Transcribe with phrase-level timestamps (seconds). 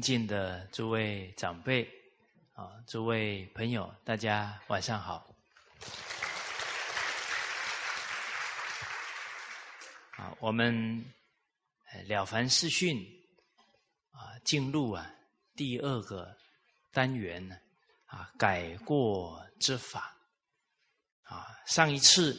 [0.00, 1.86] 尊敬的诸位长辈，
[2.54, 5.28] 啊，诸位朋友，大家晚上好。
[10.12, 11.04] 啊，我们
[12.06, 12.96] 了凡四训
[14.10, 15.06] 啊，进入啊
[15.54, 16.34] 第二个
[16.92, 17.54] 单元呢，
[18.06, 20.16] 啊，改过之法。
[21.24, 22.34] 啊，上一次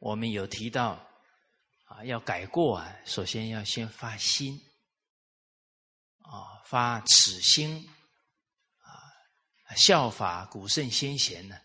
[0.00, 1.00] 我们有提到
[1.84, 4.60] 啊，要改过啊，首先要先发心。
[6.30, 7.88] 啊，发此心
[8.82, 11.58] 啊，效法古圣先贤呢，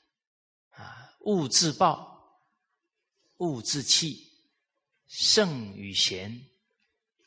[0.70, 2.48] 啊，勿自暴，
[3.40, 4.32] 勿自弃，
[5.06, 6.50] 圣与贤，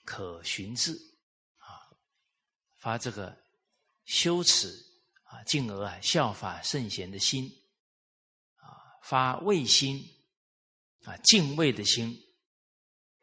[0.02, 0.92] 可循之。
[1.58, 1.68] 啊，
[2.78, 3.36] 发这个
[4.06, 4.68] 羞耻
[5.24, 7.50] 啊，进而啊效法圣贤的心，
[8.56, 8.64] 啊，
[9.02, 10.02] 发畏心
[11.04, 12.18] 啊，敬畏的心，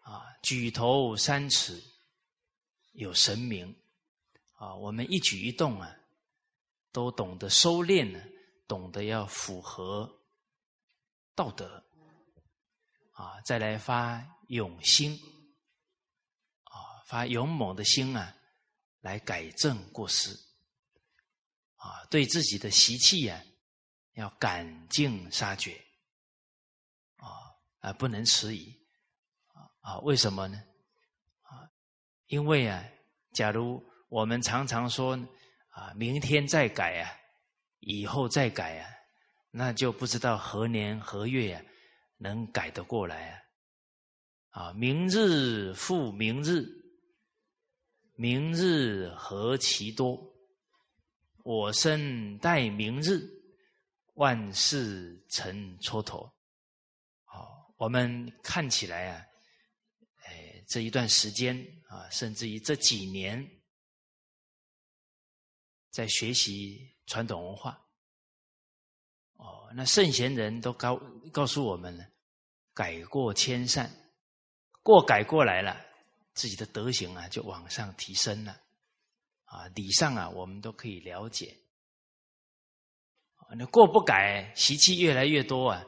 [0.01, 1.83] 啊，举头三尺
[2.91, 3.75] 有神明。
[4.63, 5.93] 啊，我们一举一动啊，
[6.93, 8.23] 都懂得收敛呢，
[8.65, 10.09] 懂得要符合
[11.35, 11.83] 道德
[13.11, 15.19] 啊，再来发勇心
[16.63, 18.33] 啊，发勇猛的心啊，
[19.01, 20.31] 来改正过失
[21.75, 23.43] 啊，对自己的习气呀，
[24.13, 25.75] 要赶尽杀绝
[27.17, 27.27] 啊
[27.79, 28.73] 啊，不能迟疑
[29.81, 30.57] 啊，为什么呢？
[31.41, 31.69] 啊，
[32.27, 32.81] 因为啊，
[33.33, 35.15] 假如我们常常说
[35.69, 37.09] 啊，明天再改啊，
[37.79, 38.87] 以后再改啊，
[39.49, 41.63] 那就不知道何年何月啊
[42.19, 43.31] 能改得过来
[44.51, 44.65] 啊！
[44.65, 46.63] 啊，明日复明日，
[48.13, 50.15] 明日何其多，
[51.43, 53.19] 我生待明日，
[54.13, 56.31] 万事成蹉跎。
[57.23, 59.25] 好，我们看起来啊，
[60.25, 61.57] 哎，这一段时间
[61.87, 63.43] 啊，甚至于这几年。
[65.93, 67.79] 在学习传统文化，
[69.33, 70.99] 哦，那圣贤人都告
[71.31, 72.03] 告诉我们了，
[72.73, 73.91] 改过迁善，
[74.81, 75.79] 过改过来了，
[76.33, 78.59] 自己的德行啊就往上提升了，
[79.45, 81.55] 啊，礼上啊我们都可以了解，
[83.55, 85.85] 那过不改，习气越来越多啊，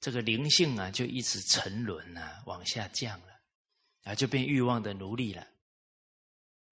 [0.00, 3.40] 这个灵性啊就一直沉沦啊，往下降了，
[4.02, 5.46] 啊，就变欲望的奴隶了，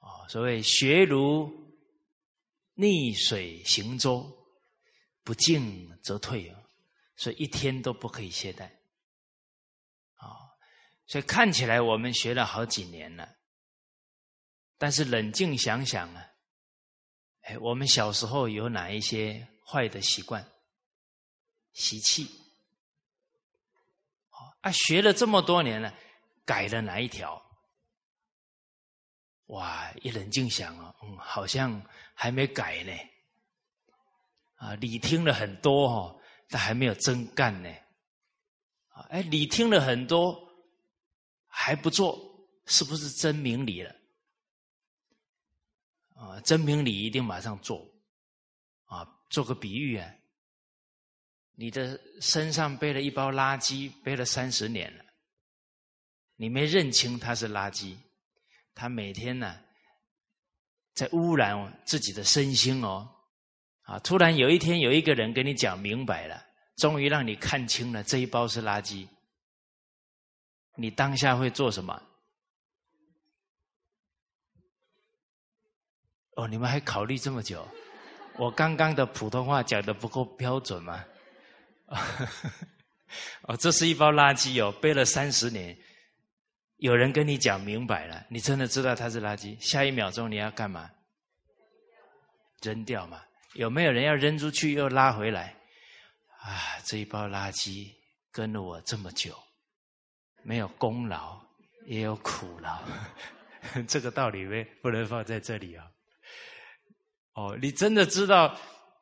[0.01, 1.65] 哦，所谓学如。
[2.77, 4.31] 逆水行舟，
[5.25, 6.61] 不进则退啊！
[7.17, 8.65] 所以一天都不可以懈怠
[10.17, 10.29] 啊！
[11.07, 13.37] 所以看起来我们学了好几年了，
[14.77, 16.31] 但是冷静想想啊，
[17.41, 20.47] 哎，我们小时候有哪一些坏的习惯、
[21.73, 22.29] 习气？
[24.61, 25.95] 啊，学了这么多年了，
[26.45, 27.43] 改了哪一条？
[29.47, 29.91] 哇！
[30.03, 31.81] 一冷静想啊，嗯，好像
[32.19, 32.93] 还没改呢。
[34.57, 36.19] 啊，你听了很多哈，
[36.49, 37.69] 但还没有真干呢。
[38.89, 40.35] 啊，哎，你听了很多
[41.47, 42.19] 还不做，
[42.65, 43.95] 是不是真明理了？
[46.15, 47.87] 啊，真明理一定马上做。
[48.87, 50.11] 啊，做个比喻啊，
[51.53, 55.05] 你的身上背了一包垃圾，背了三十年了，
[56.37, 57.95] 你没认清它是垃圾。
[58.75, 59.61] 他每天呢，
[60.97, 63.07] 在污染自己的身心哦，
[63.83, 63.99] 啊！
[63.99, 66.43] 突然有一天有一个人跟你讲明白了，
[66.77, 69.07] 终于让你看清了这一包是垃圾，
[70.75, 72.03] 你当下会做什么？
[76.37, 77.69] 哦，你们还考虑这么久？
[78.39, 81.05] 我刚刚的普通话讲的不够标准吗？
[83.43, 85.77] 哦，这是一包垃圾哦，背了三十年。
[86.79, 89.57] 有人跟你讲明白了，你真的知道它是垃圾。
[89.61, 90.91] 下一秒钟你要干嘛？
[92.63, 93.23] 扔掉嘛？
[93.55, 95.55] 有没有人要扔出去又拉回来？
[96.41, 97.91] 啊，这一包垃圾
[98.31, 99.35] 跟了我这么久，
[100.43, 101.41] 没有功劳
[101.87, 102.83] 也有苦劳，
[103.89, 105.85] 这个道理没不能放在这里啊。
[107.35, 108.55] 哦，你真的知道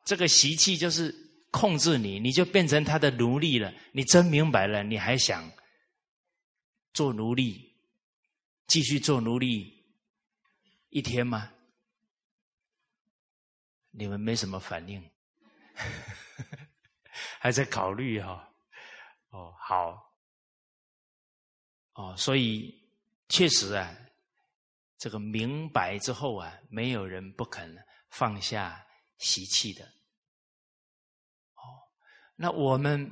[0.05, 1.13] 这个习气就是
[1.51, 3.73] 控制你，你就变成他的奴隶了。
[3.91, 5.49] 你真明白了，你还想？
[6.95, 7.75] 做奴隶，
[8.67, 9.85] 继续做奴隶
[10.91, 11.51] 一天吗？
[13.91, 15.11] 你们没什么反应，
[17.37, 18.49] 还在考虑哈？
[19.31, 20.15] 哦，好，
[21.95, 22.81] 哦，所以
[23.27, 23.93] 确实啊，
[24.97, 27.77] 这个明白之后啊，没有人不肯
[28.09, 28.87] 放下
[29.17, 29.85] 习气的。
[31.55, 31.91] 哦，
[32.37, 33.11] 那我们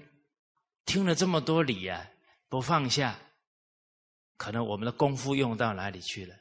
[0.85, 2.09] 听了这么多理啊，
[2.47, 3.19] 不放下。
[4.43, 6.35] 可能我们的功夫用到哪里去了？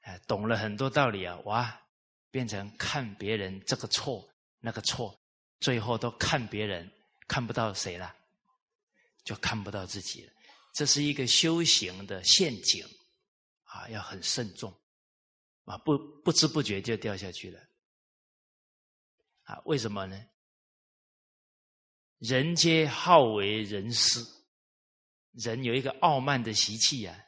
[0.00, 1.80] 哎，懂了很多道理啊，哇，
[2.28, 5.16] 变成看别人这个错那个错，
[5.60, 6.90] 最后都看别人
[7.28, 8.12] 看不到谁了，
[9.22, 10.32] 就看不到自己了。
[10.72, 12.84] 这是一个修行的陷阱
[13.62, 14.74] 啊，要很慎重
[15.66, 17.60] 啊，不不知不觉就掉下去了
[19.44, 19.62] 啊？
[19.66, 20.20] 为什么呢？
[22.18, 24.18] 人皆好为人师，
[25.32, 27.18] 人有一个傲慢的习气啊。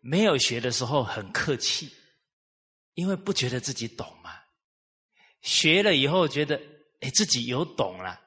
[0.00, 1.90] 没有学的时候很客气，
[2.92, 4.38] 因为不觉得自己懂嘛。
[5.40, 6.60] 学了以后觉得，
[7.00, 8.20] 哎，自己有懂了，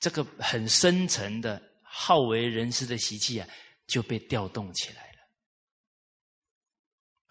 [0.00, 3.46] 这个很深沉的好为人师的习气啊，
[3.86, 5.18] 就被调动起来了。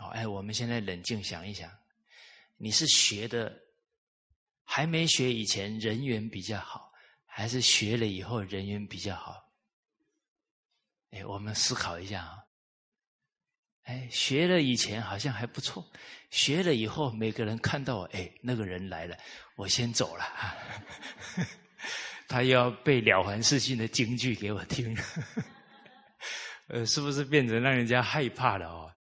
[0.05, 1.71] 哦，哎，我们现在冷静想一想，
[2.57, 3.59] 你是学的
[4.63, 6.91] 还没学以前人缘比较好。
[7.33, 9.50] 还是学了以后人缘比较好。
[11.11, 12.37] 哎，我们思考一下啊。
[13.83, 15.85] 哎，学了以前好像还不错，
[16.29, 19.17] 学了以后每个人看到我，哎，那个人来了，
[19.55, 20.55] 我先走了啊。
[22.29, 24.95] 他要背了凡四训的京剧给我听，
[26.69, 28.93] 呃，是不是变成让人家害怕了哦？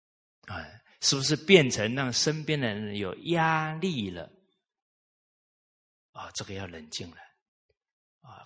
[0.47, 0.67] 啊，
[1.03, 4.29] 是不是变成让身边的人有压力了？
[6.12, 7.17] 啊，这个要冷静了。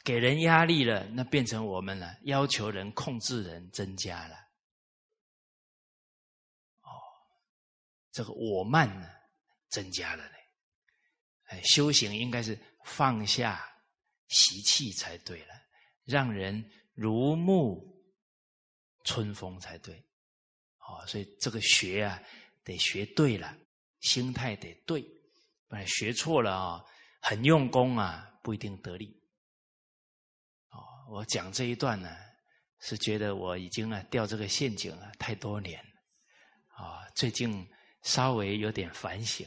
[0.04, 4.36] 给人压力了，那变成我们了，要求人、控制人增加了。
[6.82, 6.92] 哦，
[8.12, 9.08] 这个我慢呢，
[9.70, 10.36] 增加了嘞。
[11.46, 13.66] 哎，修行应该是放下
[14.28, 15.54] 习气才对了，
[16.04, 17.82] 让人如沐
[19.04, 19.96] 春风才对。
[20.80, 22.22] 哦，所以这个学啊，
[22.62, 23.56] 得学对了，
[24.00, 25.00] 心态得对，
[25.66, 26.84] 不然学错了啊，
[27.22, 29.23] 很用功啊，不一定得力。
[31.10, 32.16] 我讲这一段呢，
[32.80, 35.78] 是觉得我已经啊掉这个陷阱啊太多年，
[36.68, 37.68] 啊，最近
[38.02, 39.46] 稍微有点反省，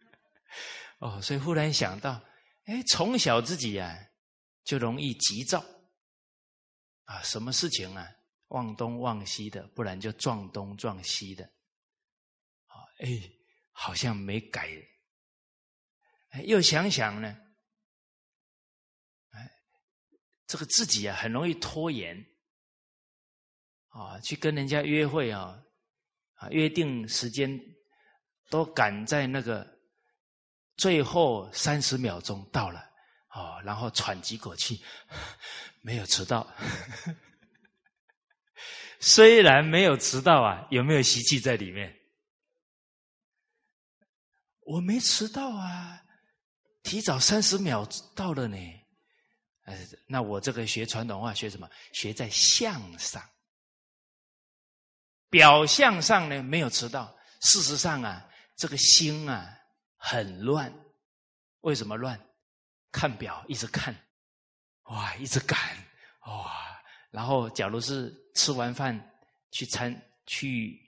[1.00, 2.22] 哦，所以忽然想到，
[2.64, 3.96] 哎，从小自己啊
[4.64, 5.64] 就容易急躁，
[7.04, 8.06] 啊，什么事情啊
[8.48, 11.44] 忘东忘西的，不然就撞东撞西的，
[12.66, 13.08] 啊，哎，
[13.72, 14.70] 好像没改，
[16.30, 17.47] 哎，又想想呢。
[20.48, 22.26] 这个自己啊，很容易拖延
[23.90, 25.62] 啊，去跟人家约会啊，
[26.34, 27.60] 啊，约定时间
[28.48, 29.78] 都赶在那个
[30.76, 32.80] 最后三十秒钟到了
[33.28, 34.82] 啊，然后喘几口气，
[35.82, 36.50] 没有迟到。
[39.00, 41.94] 虽然没有迟到啊，有没有习气在里面？
[44.62, 46.02] 我没迟到啊，
[46.82, 48.56] 提早三十秒到了呢。
[50.06, 51.68] 那我这个学传统文化学什么？
[51.92, 53.22] 学在相上，
[55.28, 59.58] 表象上呢没有迟到，事实上啊，这个心啊
[59.96, 60.72] 很乱。
[61.60, 62.18] 为什么乱？
[62.90, 63.94] 看表一直看，
[64.84, 65.58] 哇，一直赶，
[66.26, 68.98] 哇，然后假如是吃完饭
[69.50, 69.94] 去参
[70.24, 70.80] 去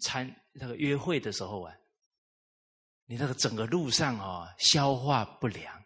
[0.00, 1.74] 参那个约会的时候啊，
[3.04, 5.84] 你那个整个路上啊消化不良。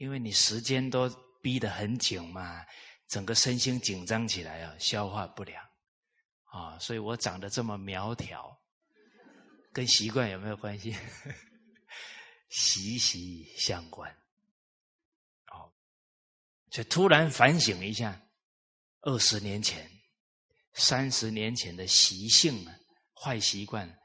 [0.00, 1.06] 因为你时间都
[1.42, 2.64] 逼得很紧嘛，
[3.06, 5.62] 整个身心紧张起来啊，消化不良
[6.44, 8.58] 啊，所以我长得这么苗条，
[9.74, 10.96] 跟习惯有没有关系？
[12.48, 14.10] 息息相关。
[15.52, 15.70] 哦，
[16.70, 18.18] 所以突然反省一下，
[19.02, 19.86] 二十年前、
[20.72, 22.74] 三十年前的习性啊，
[23.14, 23.98] 坏习惯，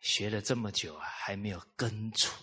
[0.00, 2.34] 学了这么久啊，还没有根除。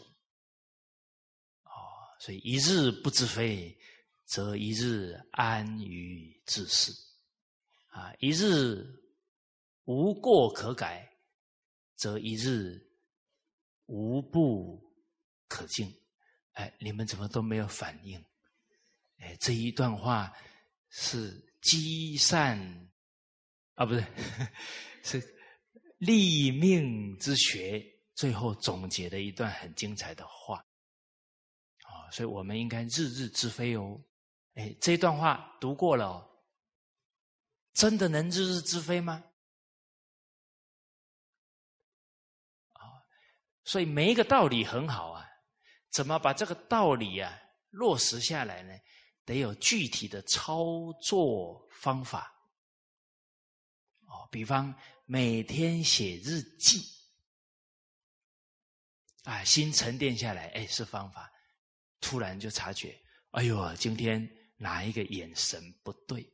[2.24, 3.78] 所以一日不知非，
[4.24, 6.90] 则一日安于自是。
[7.88, 8.88] 啊，一日
[9.84, 11.06] 无过可改，
[11.98, 12.82] 则一日
[13.88, 14.82] 无不
[15.50, 15.94] 可进。
[16.54, 18.24] 哎，你们怎么都没有反应？
[19.18, 20.32] 哎，这一段话
[20.88, 22.58] 是积善
[23.74, 24.06] 啊，不是，
[25.04, 25.36] 是
[25.98, 30.66] 立命之学，最后总结的一段很精彩的话。
[32.14, 34.00] 所以我们应该日日之非哦，
[34.54, 36.30] 哎，这段话读过了哦，
[37.74, 39.24] 真的能日日之非吗？
[42.74, 42.86] 啊，
[43.64, 45.28] 所以每一个道理很好啊，
[45.90, 47.36] 怎么把这个道理啊
[47.72, 48.78] 落实下来呢？
[49.26, 52.32] 得有具体的操作方法。
[54.06, 54.72] 哦，比方
[55.06, 56.80] 每天写日记，
[59.24, 61.33] 啊，心沉淀下来，哎，是方法。
[62.04, 62.94] 突然就察觉，
[63.32, 66.30] 哎呦，今天哪一个眼神不对，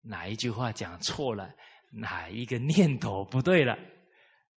[0.00, 1.52] 哪一句话讲错了，
[1.90, 3.76] 哪一个念头不对了，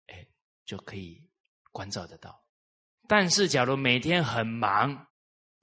[0.05, 0.23] 哎
[0.63, 1.19] 就可以
[1.71, 2.39] 关照得到。
[3.07, 5.07] 但是，假如每天很忙，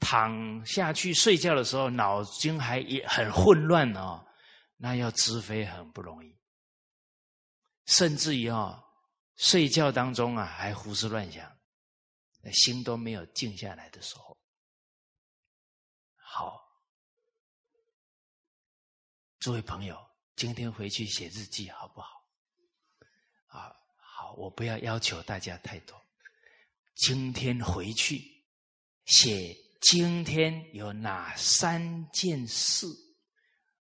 [0.00, 4.26] 躺下去睡觉的时候，脑筋还也很混乱哦，
[4.76, 6.36] 那要知飞很不容易。
[7.86, 8.82] 甚至于哦，
[9.36, 11.55] 睡觉当中啊，还胡思乱想，
[12.52, 14.36] 心都没有静下来的时候。
[16.16, 16.62] 好，
[19.38, 19.98] 诸位朋友，
[20.34, 22.26] 今天回去写日记好不好？
[23.46, 26.00] 啊，好，我不要要求大家太多。
[26.94, 28.44] 今天回去
[29.04, 32.86] 写今天有哪三件事，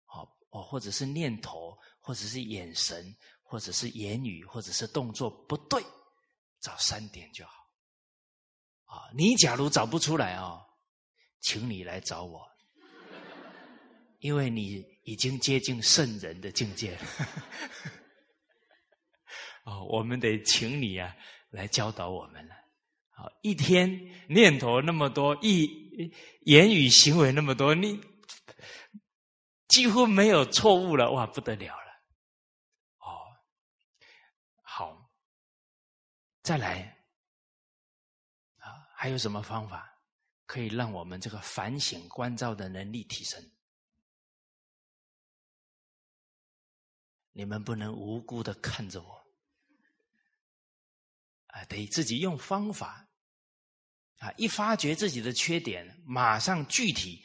[0.05, 5.83] 哦哦，或者是念头，或者是眼神，或者是言语，或者是动作不对，
[6.61, 7.58] 找三点就好。
[8.89, 10.65] 啊，你假如找不出来哦。
[11.41, 12.45] 请你来找我，
[14.19, 17.01] 因为你已经接近圣人的境界了。
[19.63, 21.15] 哦，我们得请你啊，
[21.49, 22.55] 来教导我们了。
[23.11, 23.89] 好，一天
[24.27, 28.01] 念头那么多，一言语行为那么多，你
[29.69, 32.03] 几乎没有错误了，哇，不得了了。
[32.97, 33.07] 哦，
[34.61, 35.09] 好，
[36.43, 36.98] 再来，
[39.01, 39.97] 还有什么方法？
[40.45, 43.41] 可以让我们这个反省关照的能力提升。
[47.31, 49.25] 你们不能无辜的看着我，
[51.47, 53.07] 啊，得自己用方法，
[54.17, 57.23] 啊，一发觉自己的缺点，马上具体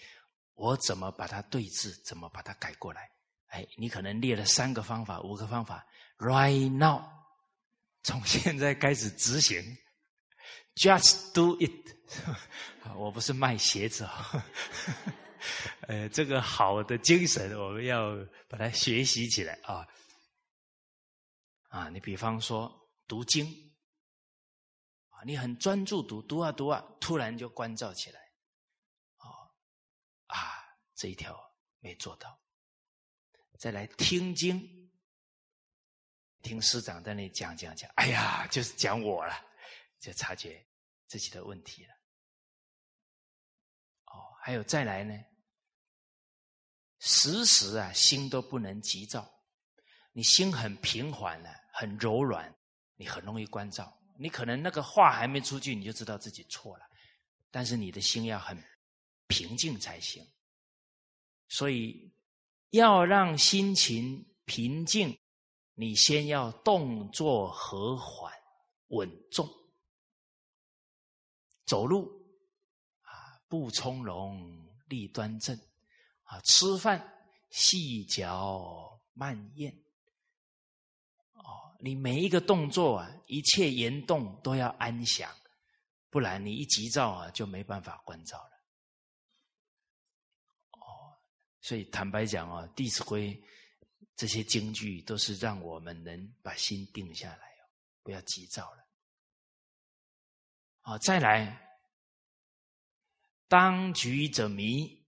[0.55, 3.11] 我怎么把它对治，怎么把它改过来。
[3.49, 5.85] 哎，你可能列了三个方法、五个方法
[6.19, 7.03] ，right now，
[8.05, 9.77] 从现在开始执行
[10.77, 11.71] ，just do it。
[12.97, 14.45] 我不是卖鞋子啊，
[15.89, 18.15] 呃，这个好的精神我们要
[18.49, 19.87] 把它学习起来啊
[21.71, 21.89] 啊！
[21.89, 22.71] 你比方说
[23.09, 23.47] 读经
[25.09, 28.21] 啊，你很专注读，读啊读啊，突然就关照起来，
[29.19, 29.27] 哦
[30.27, 30.39] 啊，
[30.95, 31.37] 这一条
[31.81, 32.39] 没做到。
[33.59, 34.91] 再来听经，
[36.43, 39.35] 听师长在那里讲讲讲，哎呀，就是讲我了，
[40.05, 40.63] 就察觉
[41.07, 41.91] 自己的问题了。
[44.07, 45.19] 哦还有再来呢，
[46.99, 49.27] 时时啊心都不能急躁，
[50.13, 52.55] 你心很平缓呢，很柔软，
[52.97, 53.99] 你很容易关照。
[54.17, 56.85] 你可能那个话还没出去，你就知道自己错了，
[57.51, 58.63] 但是你的心要很
[59.27, 60.25] 平静才行。
[61.49, 62.15] 所以
[62.71, 65.19] 要让心情平静，
[65.75, 68.33] 你先要动作和缓
[68.89, 69.49] 稳重，
[71.67, 72.07] 走路
[73.03, 73.39] 啊。
[73.49, 75.57] 步从容，立端正，
[76.25, 79.73] 啊，吃饭细嚼慢咽，
[81.35, 85.33] 哦，你每一个动作啊，一切言动都要安详，
[86.11, 88.51] 不然你一急躁啊，就没办法关照了。
[90.73, 91.15] 哦，
[91.61, 93.37] 所以坦白讲啊，《弟子规》
[94.17, 97.71] 这些京剧都是让我们能把心定下来哦，
[98.03, 98.84] 不要急躁了。
[100.87, 101.81] 好，再来。
[103.49, 105.03] 当局者迷，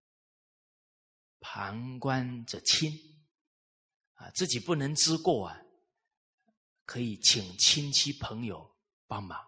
[1.38, 2.90] 旁观者清。
[4.14, 5.60] 啊，自己不能知过啊，
[6.86, 8.74] 可以请亲戚朋友
[9.06, 9.38] 帮忙。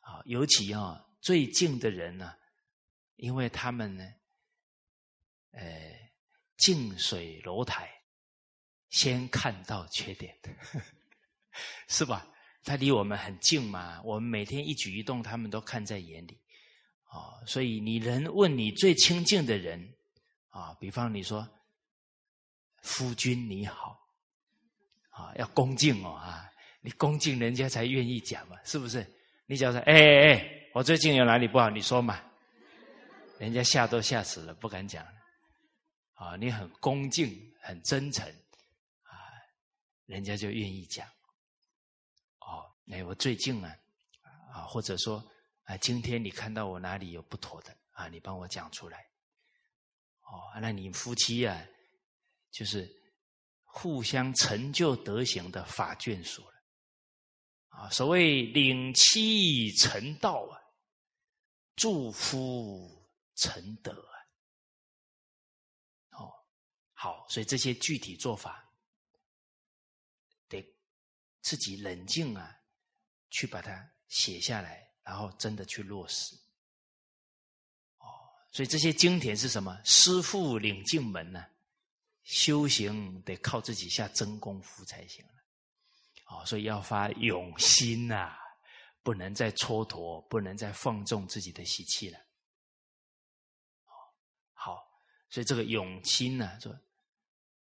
[0.00, 2.34] 啊，尤其啊，最近的人呢，
[3.16, 4.04] 因为他们呢，
[5.50, 6.12] 呃，
[6.56, 7.92] 近水楼台，
[8.88, 10.34] 先看到缺点，
[11.88, 12.26] 是吧？
[12.68, 16.38] 他离我们很近嘛，我们每天一举一动，他们都看在眼里。
[17.04, 19.94] 啊，所以你人问你最亲近的人
[20.50, 21.48] 啊，比方你说
[22.82, 23.98] 夫君你好，
[25.08, 26.44] 啊，要恭敬哦啊，
[26.82, 29.06] 你恭敬人家才愿意讲嘛，是不是？
[29.46, 32.20] 你讲说哎哎哎，我最近有哪里不好，你说嘛，
[33.38, 35.02] 人家吓都吓死了，不敢讲。
[36.12, 38.28] 啊，你很恭敬，很真诚，
[39.04, 39.16] 啊，
[40.04, 41.06] 人家就愿意讲。
[42.90, 43.78] 哎，我最近啊，
[44.52, 45.24] 啊，或者说。
[45.64, 48.08] 啊，今天你看到我哪里有不妥的啊？
[48.08, 49.06] 你帮我讲出来。
[50.20, 51.62] 哦，那你夫妻啊，
[52.50, 52.90] 就是
[53.64, 56.54] 互相成就德行的法眷属了。
[57.68, 60.56] 啊，所谓领妻成道啊，
[61.76, 64.16] 祝夫成德啊。
[66.12, 66.32] 哦，
[66.94, 68.72] 好，所以这些具体做法，
[70.48, 70.64] 得
[71.42, 72.57] 自己冷静啊，
[73.30, 74.86] 去把它写下来。
[75.08, 76.36] 然后真的去落实，
[77.96, 78.04] 哦，
[78.52, 79.80] 所以这些经典是什么？
[79.82, 81.42] 师傅领进门呢？
[82.24, 85.32] 修行得靠自己下真功夫才行了。
[86.24, 88.36] 啊，所以要发勇心呐，
[89.02, 92.20] 不能再蹉跎，不能再放纵自己的习气了。
[94.52, 94.76] 好，
[95.30, 96.78] 所以这个勇心呢，说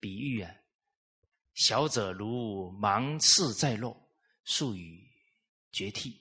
[0.02, 0.54] 比喻啊，
[1.54, 3.96] 小者如芒刺在肉，
[4.44, 5.10] 术语
[5.78, 6.12] 绝替；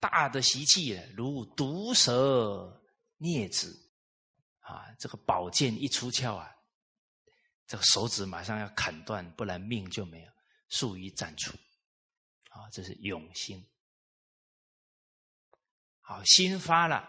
[0.00, 2.82] 大的习气如毒蛇
[3.18, 3.90] 啮子，
[4.60, 6.50] 啊，这个宝剑一出鞘啊，
[7.66, 10.32] 这个手指马上要砍断，不然命就没有。
[10.70, 11.52] 速于斩除，
[12.48, 13.62] 啊，这是勇心。
[16.00, 17.06] 好，心发了，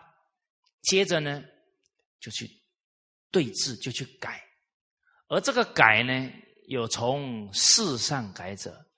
[0.82, 1.42] 接着呢，
[2.20, 2.62] 就去
[3.32, 4.44] 对峙，就去改。
[5.28, 6.32] 而这个改呢，
[6.68, 8.90] 有从事上改者，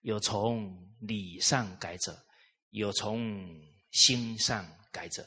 [0.00, 2.26] 有从理上改者，
[2.70, 3.46] 有从
[3.90, 5.22] 心上改者。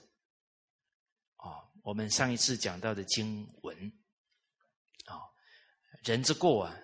[1.38, 3.76] 啊，我们上一次讲到的经文，
[5.06, 5.22] 啊，
[6.04, 6.76] 人之过啊。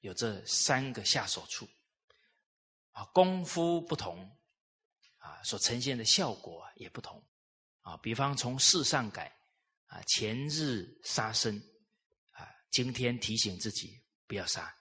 [0.00, 1.68] 有这三个下手处，
[2.92, 4.24] 啊，功夫不同，
[5.16, 7.20] 啊，所呈现的效果也不同，
[7.80, 9.36] 啊，比方从事上改，
[9.86, 11.60] 啊，前日杀生，
[12.30, 14.72] 啊，今天提醒自己不要杀，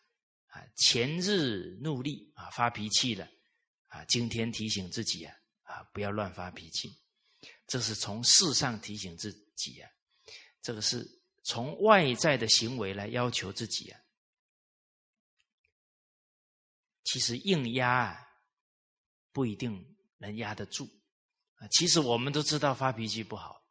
[0.48, 3.28] 啊，前日怒力啊，发脾气了，
[3.88, 6.98] 啊，今天提醒自己啊，啊，不要乱发脾气，
[7.68, 9.90] 这是从事上提醒自己啊，
[10.62, 11.06] 这个是
[11.44, 14.00] 从外在的行为来要求自己啊。
[17.04, 18.28] 其实硬压
[19.32, 20.90] 不一定能压得住
[21.56, 21.68] 啊！
[21.70, 23.64] 其实我们都知道发脾气不好，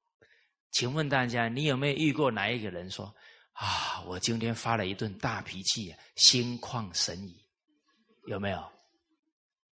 [0.70, 3.14] 请问大家，你有没有遇过哪一个人说
[3.56, 7.44] 啊，我今天发了一顿大脾气，心旷神怡？
[8.26, 8.72] 有没有？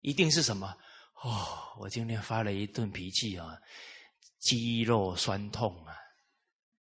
[0.02, 0.78] 一定是什么？
[1.22, 3.62] 哦，我今天发了一顿脾气啊，
[4.40, 5.98] 肌肉酸痛啊！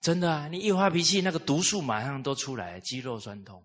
[0.00, 3.62] 真的啊，你一发脾气，那个毒素马上都出来，肌肉酸痛。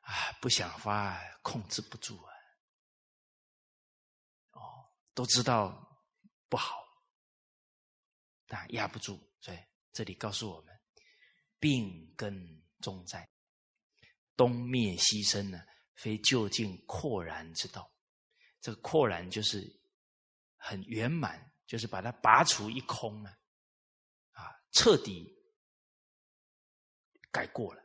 [0.00, 2.32] 啊，不想发，控制不住啊！
[4.52, 4.60] 哦，
[5.14, 6.02] 都知道
[6.48, 6.76] 不好，
[8.46, 9.58] 但压不住，所以
[9.92, 10.69] 这里告诉我们，
[11.60, 13.30] 病根重在，
[14.34, 15.60] 东灭西生呢，
[15.94, 17.92] 非就近阔然之道。
[18.60, 19.80] 这个阔然就是
[20.56, 23.30] 很圆满，就是把它拔除一空了，
[24.32, 25.34] 啊，彻底
[27.30, 27.82] 改过了，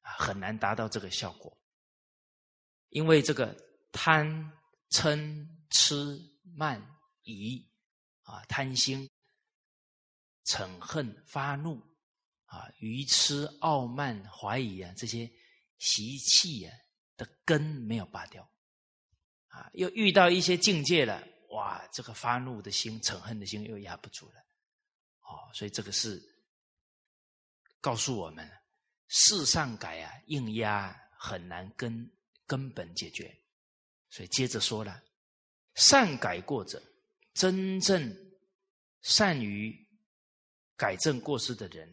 [0.00, 1.56] 啊，很难达到这个效果。
[2.88, 3.56] 因为这个
[3.90, 4.52] 贪
[4.90, 6.18] 嗔痴
[6.56, 6.80] 慢
[7.22, 7.66] 疑
[8.22, 9.08] 啊，贪心、
[10.44, 11.80] 嗔恨、发怒
[12.52, 15.30] 啊，愚痴、傲慢、怀疑啊，这些
[15.78, 16.76] 习气啊
[17.16, 18.46] 的根没有拔掉
[19.48, 24.40] 啊，又遇到一些境界了，哇，这个发怒的心、嗔恨的心又压不住了，
[25.22, 26.22] 哦，所以这个是
[27.80, 28.46] 告诉我们，
[29.08, 32.08] 世上改啊，硬压很难根。
[32.44, 33.34] 根本解决，
[34.10, 35.02] 所以接着说了，
[35.74, 36.82] 善改过者，
[37.32, 38.14] 真正
[39.00, 39.74] 善于
[40.76, 41.88] 改正过失的人，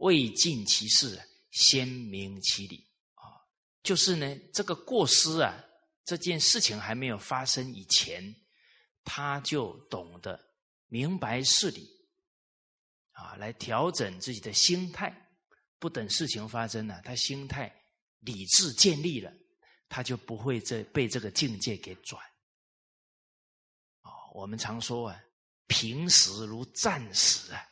[0.00, 3.22] 未尽其事，先明其理啊，
[3.82, 5.54] 就是呢，这个过失啊，
[6.04, 8.34] 这件事情还没有发生以前，
[9.04, 10.38] 他就懂得
[10.86, 11.88] 明白事理
[13.12, 15.14] 啊，来调整自己的心态，
[15.78, 17.74] 不等事情发生了，他心态
[18.20, 19.32] 理智建立了。
[19.90, 22.22] 他就不会这被这个境界给转。
[24.02, 25.18] 哦，我们常说啊，
[25.66, 27.66] 平时如战时啊，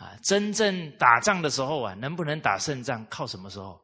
[0.00, 3.78] 啊，真正打仗的时候啊，能不能打胜仗，靠什么时候？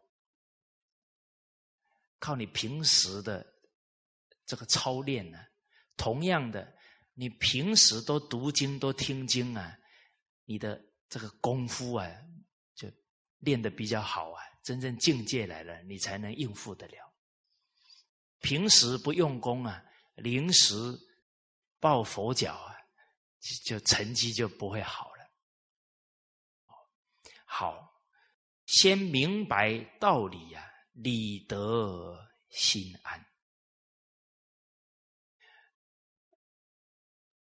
[2.19, 3.47] 靠你平时的
[4.47, 5.39] 这个操练呢？
[5.95, 6.75] 同样的，
[7.13, 9.77] 你平时都读经、都听经啊，
[10.47, 12.11] 你的这个功夫啊，
[12.75, 12.91] 就
[13.41, 14.43] 练得比较好啊。
[14.63, 16.95] 真正境界来了，你才能应付得了。
[18.41, 20.75] 平时不用功啊，临时
[21.79, 22.75] 抱佛脚啊，
[23.67, 25.16] 就成绩就不会好了。
[27.59, 27.91] 好，
[28.67, 32.15] 先明白道理呀，理得
[32.51, 33.27] 心安。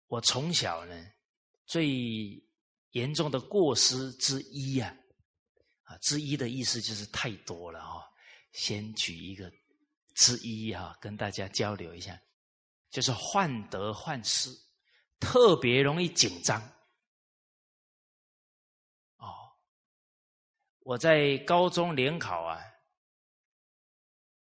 [0.07, 0.93] 我从小呢，
[1.65, 1.87] 最
[2.89, 4.93] 严重的过失之一呀。
[6.01, 8.05] 之一的意思就是太多了哈，
[8.51, 9.49] 先举一个
[10.15, 12.19] 之一啊，跟大家交流一下，
[12.89, 14.49] 就是患得患失，
[15.17, 16.61] 特别容易紧张。
[20.83, 22.61] 我在高中联考啊，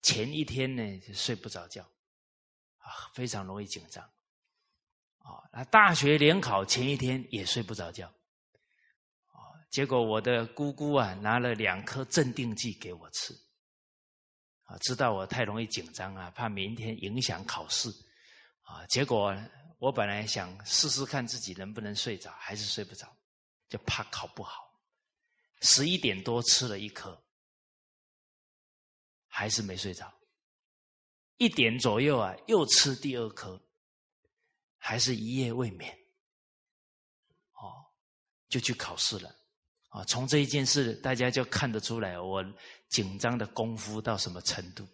[0.02, 1.84] 前一天呢就睡不着觉，
[2.78, 4.04] 啊，非常容易紧张。
[5.20, 8.12] 啊，那大学联考前一天也睡不着觉。
[9.70, 13.34] 结果我的姑姑啊拿了两颗镇定剂给我吃，
[14.64, 17.90] 啊，知道我太容易紧张啊，怕明天影响考试
[18.64, 18.86] 啊。
[18.88, 19.34] 结果
[19.80, 23.08] 我本来想试试看自己能不能睡着，还是睡不着，
[23.70, 24.71] 就怕考不好。
[25.62, 27.24] 十一点多吃了一颗，
[29.28, 30.12] 还是没睡着。
[31.38, 33.60] 一点左右啊，又吃第二颗，
[34.78, 35.92] 还是一夜未眠。
[37.54, 37.86] 哦，
[38.48, 39.36] 就去考试了。
[39.90, 42.44] 啊，从这一件事，大家就看得出来我
[42.90, 44.88] 紧张的功夫到什么程度。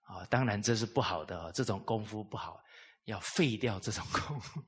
[0.00, 2.62] 啊，当然这是不好的，这种功夫不好，
[3.04, 4.62] 要废掉这种功夫。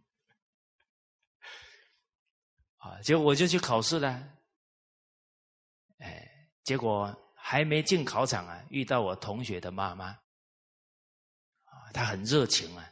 [2.77, 4.33] 啊， 结果我就去考试了。
[5.99, 6.29] 哎，
[6.65, 10.19] 结果还没进考场啊，遇到我同学的妈妈。
[11.93, 12.91] 他很热情啊，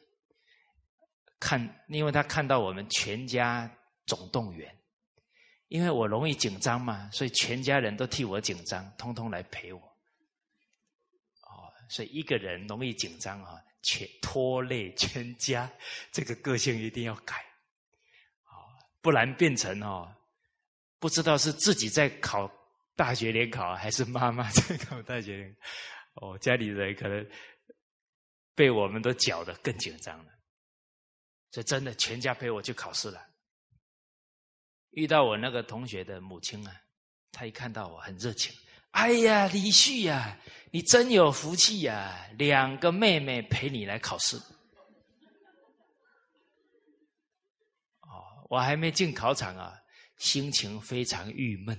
[1.39, 3.71] 看，因为他看到我们全家
[4.07, 4.75] 总动员，
[5.69, 9.81] 因为我容易紧张嘛，所以全家人都替我紧张，通通来陪我。
[9.81, 15.71] 哦，所以一个人容易紧张啊，全拖累全家，
[16.11, 17.37] 这个个性一定要改，
[18.45, 18.57] 啊，
[19.03, 20.11] 不然变成哦，
[20.99, 22.51] 不知道是自己在考
[22.97, 25.57] 大学联考，还是妈妈在考 大学联，
[26.15, 27.27] 哦，家里人可能。
[28.57, 30.31] 被我们都搅得更紧张了，
[31.51, 33.21] 所以真的全家陪我去考试了。
[34.91, 36.73] 遇到我那个同学的母亲啊，
[37.33, 38.55] 她一看到我很热情，
[38.93, 40.39] 哎呀，李旭呀，
[40.71, 44.37] 你真有福气呀，两个妹妹陪你来考试。
[48.03, 49.77] 哦，我还没进考场啊，
[50.17, 51.77] 心情非常郁闷，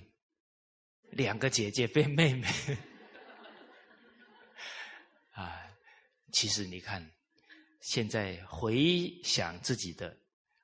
[1.15, 2.47] 两个姐姐被妹妹，
[5.31, 5.61] 啊。
[6.33, 7.09] 其实你看，
[7.79, 10.15] 现在回想自己的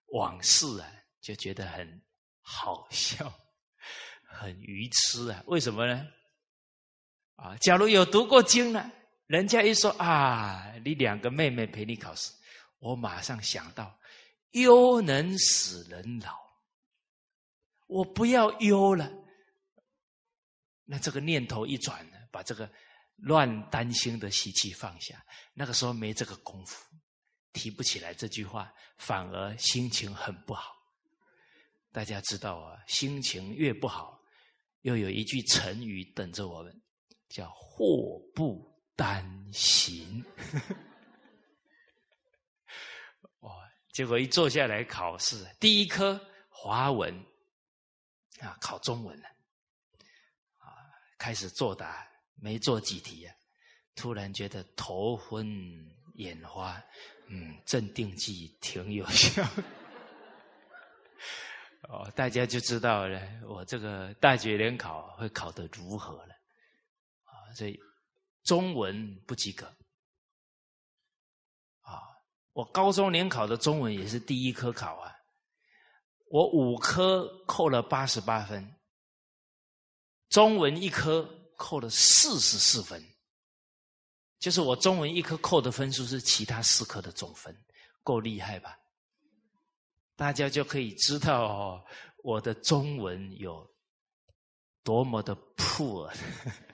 [0.07, 2.01] 往事啊，就觉得很
[2.41, 3.33] 好笑，
[4.27, 5.41] 很愚痴啊。
[5.47, 6.05] 为什么呢？
[7.37, 8.91] 啊，假如有读过经呢，
[9.27, 12.33] 人家一说啊，你两个妹妹陪你考试，
[12.79, 13.97] 我马上想到
[14.51, 16.37] 忧能使人老，
[17.87, 19.09] 我不要忧了。
[20.91, 22.69] 那这个念头一转呢，把这个。
[23.23, 25.23] 乱担心的习气放下，
[25.53, 26.83] 那个时候没这个功夫，
[27.53, 30.73] 提不起来这句话，反而心情很不好。
[31.91, 34.19] 大家知道啊，心情越不好，
[34.81, 36.81] 又有一句成语等着我们，
[37.29, 39.23] 叫“祸不单
[39.53, 40.25] 行”。
[43.41, 43.53] 哇！
[43.93, 47.13] 结果一坐下来考试，第一科华文
[48.39, 49.29] 啊，考中文了，
[51.21, 52.07] 开始作答。
[52.43, 53.31] 没做几题呀，
[53.93, 55.45] 突然觉得头昏
[56.15, 56.81] 眼花，
[57.27, 59.47] 嗯，镇定剂挺有效。
[61.87, 66.33] 哦，大家就知道了，我这个大学联考会考得如何了。
[67.25, 67.79] 啊，所以
[68.43, 69.67] 中文不及格。
[71.81, 72.01] 啊，
[72.53, 75.13] 我高中联考的中文也是第一科考啊，
[76.31, 78.67] 我五科扣了八十八分，
[80.31, 81.37] 中文一科。
[81.61, 82.99] 扣了四十四分，
[84.39, 87.55] 就是我中文一科扣的分数是其他四科的总分，
[88.01, 88.79] 够厉害吧？
[90.15, 91.85] 大家就可以知道哦，
[92.23, 93.71] 我的中文有
[94.83, 96.11] 多么的 poor，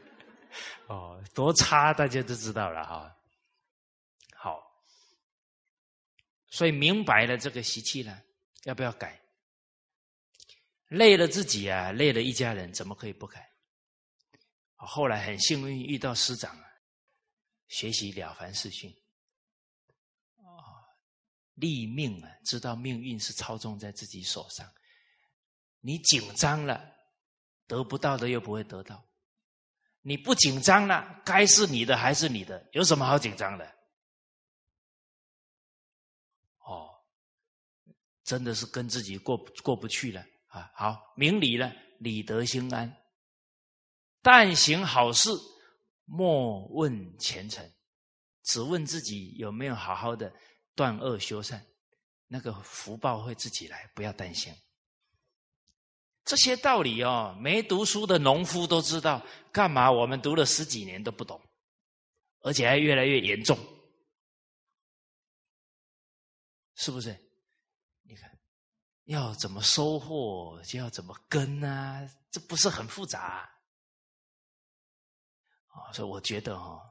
[0.88, 3.13] 哦，多差，大家都知道了哈。
[4.38, 4.63] 好，
[6.48, 8.24] 所以明白了这个习气了，
[8.63, 9.22] 要不要改？
[10.88, 13.47] 累了自己啊，累了一家人，怎么可以不改？
[14.86, 16.56] 后来很幸运遇到师长，
[17.68, 18.92] 学习了凡四训，
[20.38, 20.86] 啊，
[21.56, 24.72] 立命啊，知道命运是操纵在自己手上。
[25.80, 26.96] 你紧张了，
[27.66, 28.98] 得不到的又不会得到；
[30.02, 33.66] 你不紧张了，该是你的还是你的，有什么好紧张的？
[36.60, 36.90] 哦，
[38.24, 40.72] 真的是跟自己过过不去了啊！
[40.76, 42.96] 好，明理了，理得心安。
[44.30, 45.30] 但行好事，
[46.04, 47.66] 莫问前程，
[48.44, 50.30] 只问自己有没有好好的
[50.76, 51.66] 断恶修善，
[52.28, 54.54] 那个福报会自己来，不要担心。
[56.26, 61.42] 这些道理哦，没读书的农夫都知道，干嘛我们读了十几年都不懂，
[62.42, 63.58] 而且还越来越严重，
[66.76, 67.18] 是不是？
[68.04, 68.38] 你看，
[69.06, 73.50] 要怎么收获，就要怎么跟啊，这不是很复杂？
[75.94, 76.82] 所以我觉得哦，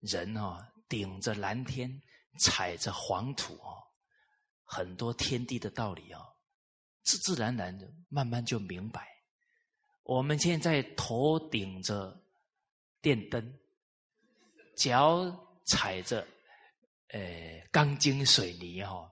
[0.00, 1.90] 人哦，顶着蓝天，
[2.38, 3.82] 踩着黄土哦，
[4.64, 6.20] 很多天地的道理哦，
[7.02, 9.08] 自自然然的慢慢就明白。
[10.02, 12.20] 我们现在头顶着
[13.00, 13.58] 电灯，
[14.76, 15.24] 脚
[15.66, 16.26] 踩着
[17.08, 17.20] 呃
[17.70, 19.08] 钢筋水泥哈，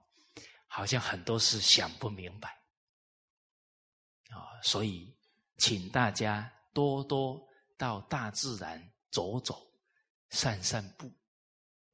[0.66, 2.48] 好像很多事想不明白
[4.30, 5.16] 啊，所以
[5.58, 7.47] 请大家多多
[7.78, 9.66] 到大自然走走、
[10.28, 11.10] 散散步，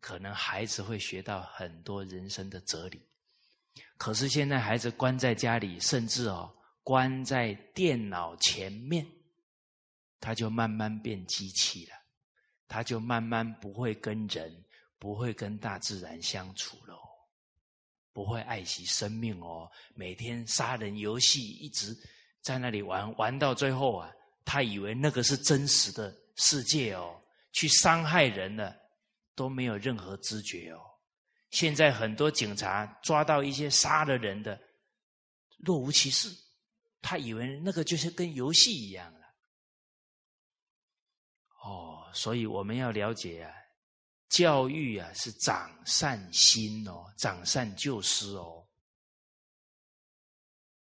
[0.00, 3.00] 可能孩子会学到很多人生的哲理。
[3.96, 9.06] 可是现在孩子关在家里，甚至哦关在电脑前面，
[10.20, 11.92] 他就慢慢变机器了，
[12.66, 14.64] 他就慢慢不会跟人、
[14.98, 16.98] 不会跟大自然相处了，
[18.12, 19.70] 不会爱惜生命哦。
[19.94, 21.96] 每天杀人游戏一直
[22.40, 24.10] 在那里玩，玩到最后啊，
[24.44, 27.20] 他以为那个是真实的世界哦，
[27.52, 28.76] 去伤害人了
[29.34, 30.80] 都没有任何知觉哦。
[31.50, 34.60] 现在很多警察抓到一些杀了人的，
[35.58, 36.28] 若无其事，
[37.00, 39.20] 他以为那个就是跟游戏一样了。
[41.64, 43.52] 哦，所以我们要了解啊，
[44.28, 48.66] 教育啊是长善心哦，长善救失哦。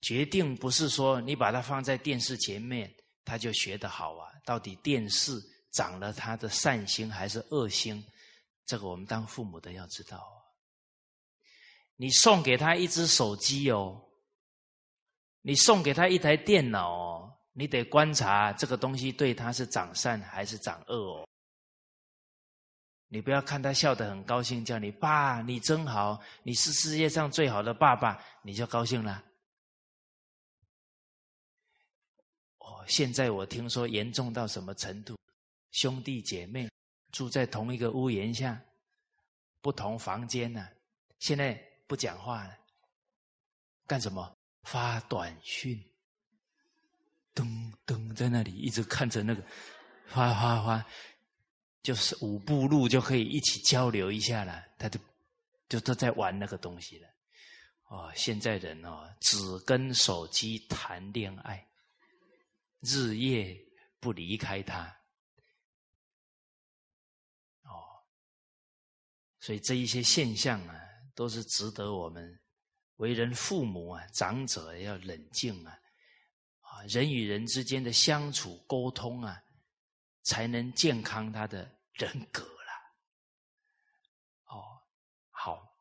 [0.00, 2.94] 决定不是说你把它放在电视前面，
[3.28, 4.32] 他就学得好啊。
[4.44, 5.38] 到底电视
[5.72, 8.02] 长了他的善心还是恶心？
[8.64, 10.26] 这个我们当父母的要知道。
[11.96, 14.00] 你送给他一只手机哦，
[15.42, 21.28] 你送给他一台电脑哦，你得观察这个东西对他是长善还是长恶哦。
[23.08, 29.24] 你不要看他笑得很高兴，叫你爸，你真好，你是世界上最好的爸爸，你就高兴了。
[32.88, 35.16] 现在我听说严重到什么程度？
[35.70, 36.68] 兄弟姐妹
[37.12, 38.60] 住在同一个屋檐下，
[39.60, 40.68] 不同房间呢？
[41.20, 41.64] 现在。
[41.88, 42.54] 不讲话了，
[43.86, 44.36] 干什么？
[44.64, 45.82] 发短讯，
[47.34, 49.42] 噔噔，在那里一直看着那个，
[50.06, 50.86] 发发发，
[51.82, 54.62] 就是五步路就可以一起交流一下了。
[54.76, 55.00] 他就
[55.66, 57.08] 就都在玩那个东西了。
[57.86, 61.66] 哦，现在人哦，只跟手机谈恋爱，
[62.80, 63.58] 日夜
[64.00, 64.84] 不离开他。
[67.62, 68.02] 哦，
[69.40, 70.86] 所以这一些现象啊。
[71.14, 72.40] 都是值得我们
[72.98, 75.76] 为人父母啊，长者要冷静啊，
[76.60, 79.42] 啊，人与人之间的相处沟通啊，
[80.22, 82.72] 才能健康他的人格了。
[84.44, 84.62] 哦，
[85.30, 85.76] 好，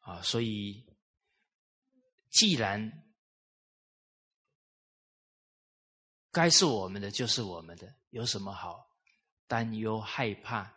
[0.00, 0.84] 啊，所以
[2.28, 3.01] 既然
[6.32, 8.90] 该是我们的就是我们的，有什么好
[9.46, 10.68] 担忧害怕，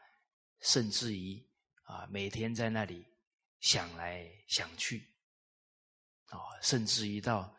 [0.60, 1.44] 甚至于。
[1.88, 3.06] 啊，每天在那里
[3.60, 5.08] 想来想去，
[6.30, 7.56] 啊，甚至于到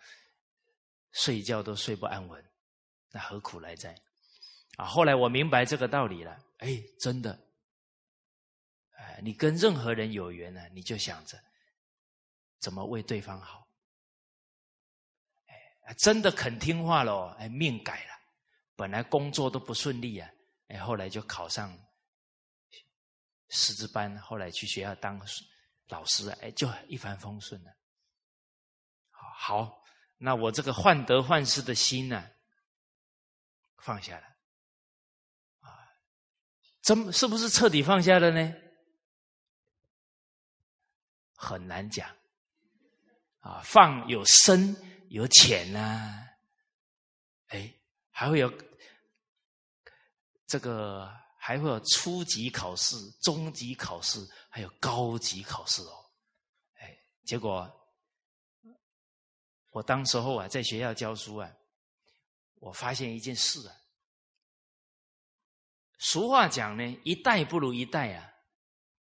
[1.12, 2.44] 睡觉都睡不安稳，
[3.12, 3.94] 那何苦来哉？
[4.78, 6.44] 啊，后来我明白这个道理了。
[6.58, 7.38] 哎，真的，
[8.96, 11.40] 哎，你跟任何人有缘呢，你就想着
[12.58, 13.65] 怎么为对方好。
[15.94, 18.12] 真的肯听话了，哎，命改了，
[18.74, 20.30] 本来工作都不顺利啊，
[20.68, 21.76] 哎，后来就考上。
[23.48, 25.20] 师资班，后来去学校当
[25.86, 27.70] 老师，哎，就一帆风顺了。
[29.12, 29.84] 好，
[30.18, 32.28] 那我这个患得患失的心呢，
[33.76, 34.26] 放下了，
[35.60, 35.78] 啊，
[36.82, 38.52] 怎是不是彻底放下了呢？
[41.36, 42.10] 很难讲，
[43.38, 44.74] 啊，放有深
[45.08, 46.28] 有浅呐，
[47.48, 47.72] 哎，
[48.10, 48.52] 还会有
[50.46, 51.24] 这个。
[51.38, 56.10] 还会有初级考试、中级考试，还有高级考试哦。
[56.80, 57.72] 哎，结果
[59.70, 61.48] 我当时候啊，在学校教书啊，
[62.56, 63.76] 我发现一件事啊。
[65.98, 68.34] 俗话讲呢，一代不如一代啊。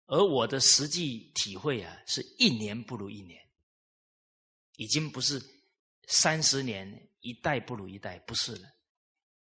[0.06, 3.40] 而我的实际体会啊，是一年不如一年，
[4.74, 5.40] 已经不是
[6.06, 8.68] 三十年一代不如一代，不是了。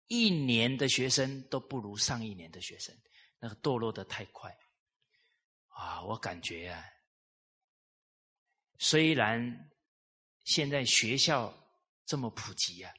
[0.07, 2.97] 一年的学生都不如上一年的学生，
[3.39, 4.51] 那个堕落的太快
[5.69, 6.03] 啊！
[6.03, 6.83] 我感觉啊，
[8.79, 9.71] 虽然
[10.45, 11.55] 现在学校
[12.07, 12.93] 这么普及啊，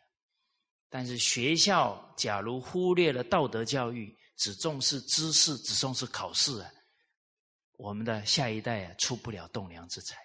[0.87, 6.71] 但是学校假如忽略了道德教育，只重视知识，只重视考试啊，
[7.73, 10.15] 我们的下一代啊，出不了栋梁之才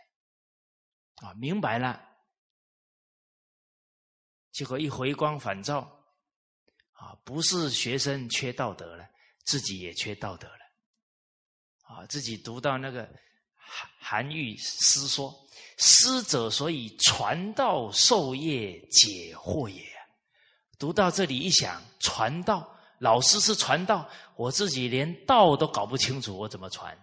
[1.16, 1.32] 啊！
[1.34, 2.13] 明白了，
[4.54, 5.80] 结果一回光返照。
[6.92, 9.04] 啊，不是学生缺道德了，
[9.44, 10.60] 自己也缺道德了。
[11.82, 13.06] 啊，自己读到那个
[13.56, 15.34] 韩韩愈诗说
[15.76, 19.84] ：“师者，所以传道授业解惑也。”
[20.78, 26.96] 读到这里一想，传道，老师是传道，我自己连道都搞不清楚，我怎么传？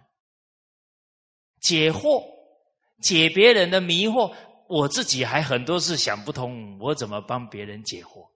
[1.60, 2.24] 解惑，
[3.02, 4.34] 解别人的迷惑，
[4.72, 8.26] 我自己还很多事想不通，我怎么帮别人解惑？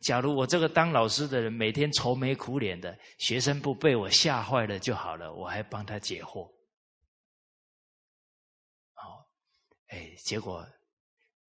[0.00, 6.50] 假如我这个当老师的人每天愁眉苦脸的，学生不被我吓坏了就好了，我还帮他解惑。
[8.94, 9.28] 好，
[9.88, 10.66] 哎，结果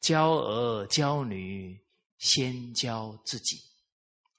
[0.02, 1.80] 教儿教女
[2.17, 3.56] 先教自己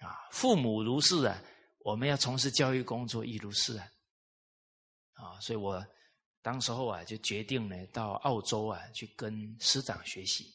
[0.00, 1.42] 啊，父母如是啊，
[1.78, 3.86] 我们要从事教育工作亦如是啊。
[5.14, 5.82] 啊，所以我
[6.40, 10.54] 当时候啊就决定呢到澳洲啊去跟师长学习。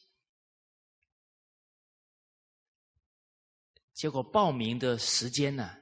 [3.94, 5.78] 结果报名的时间呢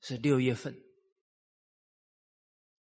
[0.00, 0.76] 是六月份，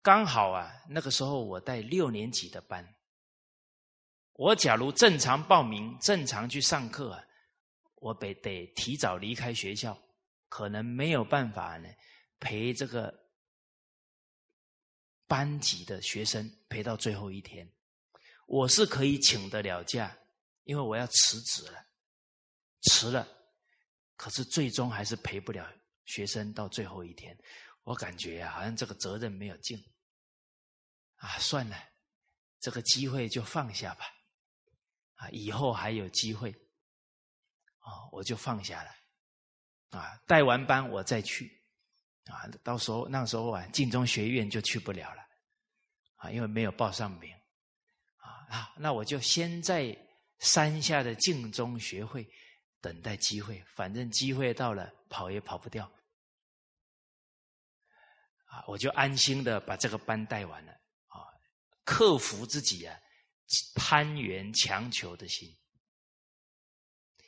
[0.03, 2.95] 刚好啊，那个时候我带六年级的班。
[4.33, 7.25] 我假如正常报名、正常去上课啊，
[7.97, 9.97] 我得得提早离开学校，
[10.49, 11.89] 可能没有办法呢
[12.41, 13.24] 陪这个
[15.27, 17.71] 班级的学生陪到最后一天。
[18.47, 20.17] 我是可以请得了假，
[20.65, 21.87] 因为我要辞职了，
[22.83, 23.27] 辞了。
[24.17, 25.69] 可是最终还是陪不了
[26.05, 27.37] 学生到最后一天，
[27.83, 29.77] 我感觉啊，好像这个责任没有尽，
[31.17, 31.77] 啊，算了，
[32.61, 34.05] 这个机会就放下吧，
[35.15, 36.53] 啊，以后还有机会，
[37.79, 41.64] 啊，我就放下了，啊，带完班我再去，
[42.27, 45.23] 啊，到时候那时候啊，晋中学院就去不了了，
[46.17, 47.33] 啊，因为没有报上名，
[48.17, 49.97] 啊啊，那我就先在
[50.39, 52.29] 山下的晋中学会。
[52.81, 55.91] 等待机会，反正机会到了，跑也跑不掉。
[58.45, 60.73] 啊，我就安心的把这个班带完了。
[61.07, 61.25] 啊，
[61.83, 62.95] 克服自己啊
[63.75, 65.57] 攀援强求的心，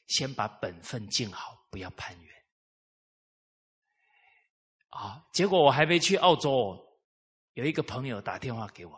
[0.09, 2.36] 先把本分尽好，不要攀援。
[4.97, 6.75] 啊，结果我还没去澳洲，
[7.53, 8.97] 有一个朋友打电话给我，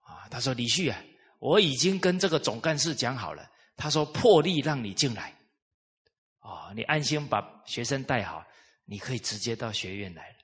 [0.00, 1.00] 啊，他说李旭啊，
[1.38, 3.48] 我已经跟这个总干事讲好了。
[3.76, 5.36] 他说：“破例让你进来，
[6.40, 8.44] 啊，你安心把学生带好，
[8.84, 10.36] 你可以直接到学院来了。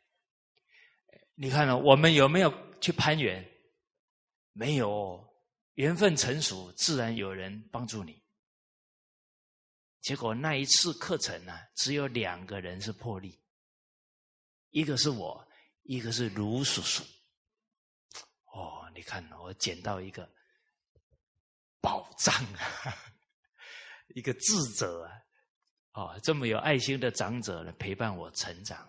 [1.35, 3.45] 你看了我们有没有去攀援？
[4.53, 5.25] 没有，
[5.75, 8.23] 缘分成熟，自然有人帮助你。
[10.01, 13.39] 结果那一次课程呢，只有两个人是破例，
[14.71, 15.47] 一个是我，
[15.83, 17.03] 一个是卢叔叔。
[18.53, 20.29] 哦，你看，我捡到一个
[21.81, 22.95] 宝藏啊！”
[24.15, 25.13] 一个智者啊，
[25.93, 28.89] 哦，这么有爱心的长者呢，陪伴我成长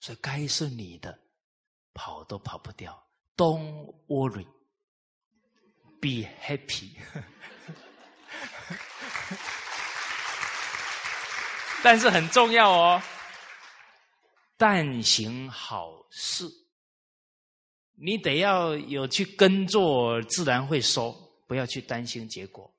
[0.00, 1.18] 所以该是你的，
[1.94, 3.08] 跑都跑不掉。
[3.36, 4.46] Don't worry,
[6.00, 6.90] be happy。
[11.82, 13.02] 但是很重要哦，
[14.56, 16.48] 但行好事，
[17.94, 21.12] 你得要有去耕作，自然会收，
[21.46, 22.72] 不要去担心结果。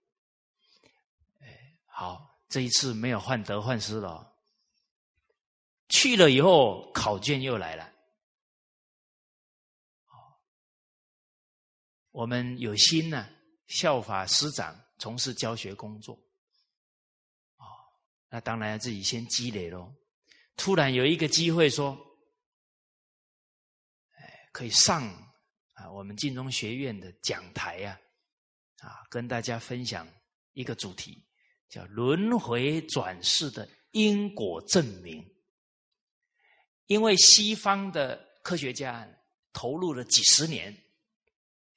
[1.85, 4.33] 好，这一次没有患得患失了。
[5.89, 7.91] 去了以后，考卷又来了。
[12.11, 13.27] 我们有心呢，
[13.67, 16.15] 效法师长，从事教学工作。
[17.57, 17.65] 哦，
[18.29, 19.93] 那当然要自己先积累喽。
[20.55, 21.97] 突然有一个机会说，
[24.17, 25.03] 哎，可以上
[25.73, 27.99] 啊，我们晋中学院的讲台呀，
[28.79, 30.07] 啊，跟大家分享
[30.53, 31.21] 一个主题。
[31.67, 35.27] 叫轮回转世的因果证明，
[36.85, 39.05] 因为西方的科学家
[39.51, 40.71] 投入了几十年，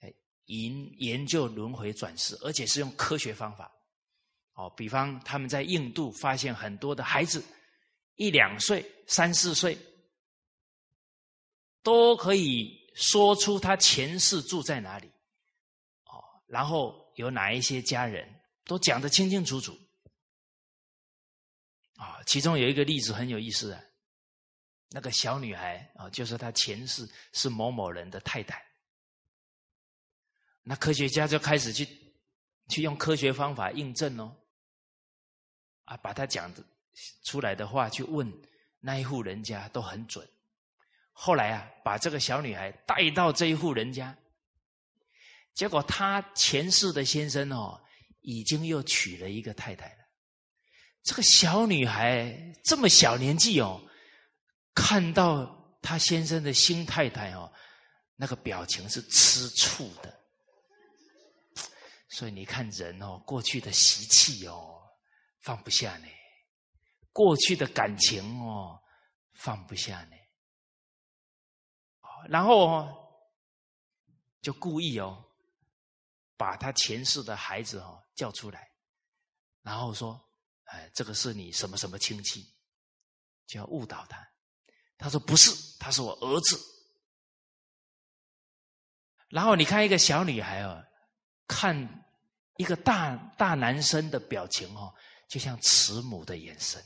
[0.00, 0.14] 哎，
[0.44, 3.72] 研研究轮回转世，而且是用科学方法。
[4.52, 7.42] 哦，比方他们在印度发现很多的孩子，
[8.18, 9.78] 一两岁、三四岁，
[11.82, 15.08] 都可以说出他前世住在哪里，
[16.04, 18.34] 哦，然后有哪一些家人。
[18.68, 19.72] 都讲得清清楚楚，
[21.94, 23.82] 啊，其中有一个例子很有意思啊，
[24.90, 28.62] 那个小女孩啊，就是她前世是某某人的太太，
[30.62, 31.88] 那科学家就开始去
[32.68, 34.36] 去用科学方法印证哦，
[35.84, 36.62] 啊，把他讲的
[37.24, 38.32] 出来的话去问
[38.80, 40.28] 那一户人家都很准，
[41.12, 44.16] 后来啊，把这个小女孩带到这一户人家，
[45.54, 47.80] 结果她前世的先生哦。
[48.20, 49.98] 已经又娶了一个太太了。
[51.02, 53.80] 这个小女孩这么小年纪哦，
[54.74, 57.50] 看到她先生的新太太哦，
[58.16, 60.14] 那个表情是吃醋的。
[62.10, 64.82] 所以你看人哦，过去的习气哦，
[65.40, 66.06] 放不下呢，
[67.18, 68.80] 过去的感情哦，
[69.32, 70.14] 放不下呢。
[72.28, 72.96] 然后哦
[74.40, 75.24] 就故意哦，
[76.36, 78.70] 把他前世的孩子哦叫出来，
[79.62, 80.20] 然后说
[80.70, 82.46] ：“哎，这个是你什么什么亲戚？”
[83.48, 84.24] 就要误导他。
[84.96, 85.50] 他说：“不是，
[85.80, 86.56] 他是我儿子。”
[89.28, 90.86] 然后你看一个小女孩哦，
[91.48, 92.04] 看
[92.58, 94.94] 一个大大男生的表情哦，
[95.28, 96.80] 就像慈母的眼神，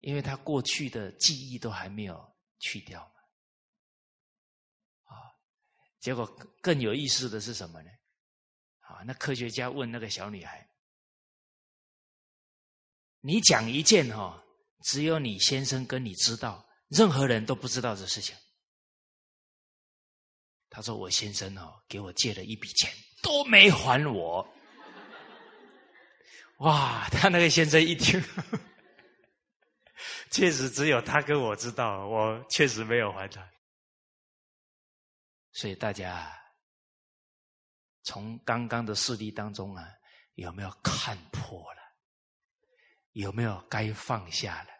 [0.00, 3.14] 因为他过去的记忆都还没有去掉嘛。
[5.04, 5.32] 啊，
[6.00, 6.26] 结果
[6.60, 7.90] 更有意思的是什么呢？
[8.80, 10.68] 啊，那科学家问那个小女孩
[13.20, 14.44] ：“你讲一件哈，
[14.82, 18.36] 只有你先生跟你知道，任何人都不知道的事情。”
[20.70, 22.92] 他说：“我先生哦，给我借了一笔钱，
[23.22, 24.46] 都没还我。”
[26.58, 27.08] 哇！
[27.10, 28.20] 他那个先生一听，
[30.30, 33.48] 确实只有他跟我知道，我确实没有还他。
[35.52, 36.32] 所以大家
[38.04, 39.84] 从刚刚的事例当中啊，
[40.34, 41.80] 有没有看破了？
[43.12, 44.70] 有没有该放下了？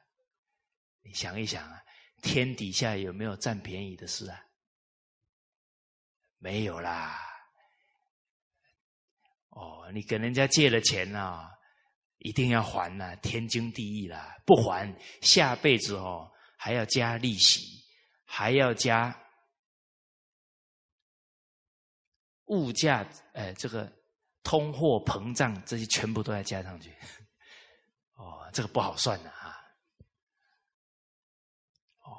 [1.03, 1.83] 你想一想啊，
[2.23, 4.41] 天底下有没有占便宜的事啊？
[6.39, 7.21] 没有啦，
[9.49, 11.51] 哦，你跟人家借了钱啊，
[12.21, 14.35] 一定要还呐，天经地义啦。
[14.47, 14.91] 不还，
[15.21, 17.61] 下辈子哦还要加利息，
[18.25, 19.14] 还要加
[22.47, 23.93] 物价，哎，这个
[24.43, 26.97] 通货膨胀这些全部都要加上去。
[28.16, 29.57] 哦，这个不好算的啊。
[32.01, 32.16] 哦，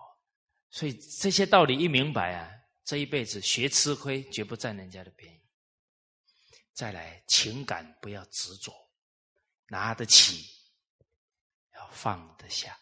[0.70, 2.52] 所以这些道理一明白啊。
[2.84, 5.40] 这一辈子学吃亏，绝不占人家的便宜。
[6.74, 8.74] 再来，情感不要执着，
[9.72, 10.46] 拿得起，
[11.76, 12.78] 要放得下，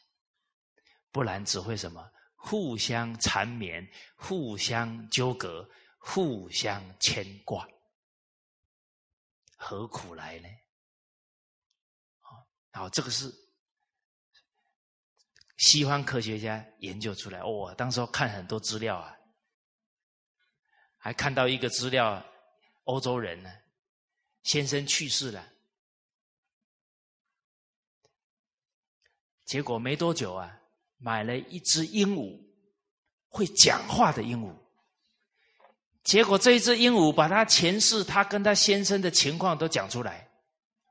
[1.12, 2.12] 不然只会什么？
[2.36, 5.70] 互相缠绵，互相纠葛，
[6.00, 7.68] 互相牵挂，
[9.56, 10.48] 何苦来呢？
[12.72, 13.32] 好，这个是
[15.58, 17.40] 西方科学家研究出来。
[17.42, 19.16] 哦，当时看很多资料啊。
[20.98, 22.26] 还看到一个资料，
[22.86, 23.50] 欧洲人呢，
[24.42, 25.54] 先生去世了，
[29.50, 30.62] 结果没多久啊，
[31.00, 32.40] 买了一只鹦鹉，
[33.30, 34.54] 会讲话的鹦鹉。
[36.04, 40.30] 结果这一只鹦鹉把他前世他跟他先生的情况都讲出来，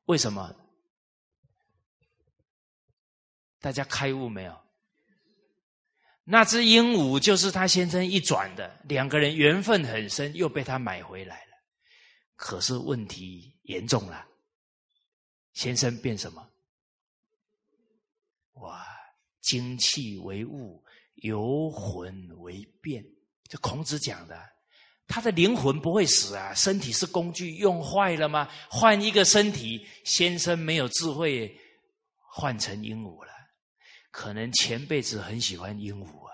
[0.06, 0.52] 为什么？
[3.60, 4.60] 大家开悟没有？
[6.24, 11.52] 那只鹦鹉就是他先生一转的，两个人缘分很深，又被他买回来了。
[12.34, 14.26] 可是问题严重了，
[15.52, 16.44] 先生变什么？
[18.60, 18.86] 哇，
[19.40, 20.82] 精气为物，
[21.14, 23.04] 游魂为变。
[23.48, 24.38] 这孔子讲的，
[25.06, 28.48] 他的灵魂不会死啊，身体是工具，用坏了吗？
[28.68, 31.54] 换一个身体，先生没有智慧，
[32.30, 33.32] 换成鹦鹉了。
[34.10, 36.32] 可能前辈子很喜欢鹦鹉啊，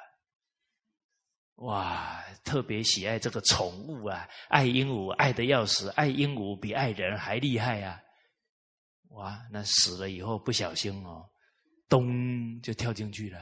[1.56, 8.00] 哇，特别喜爱这个宠物啊，爱鹦鹉爱的要死，爱鹦鹉比爱人还厉害啊！
[9.10, 11.28] 哇，那死了以后不小心哦，
[11.88, 13.38] 咚就跳进去了，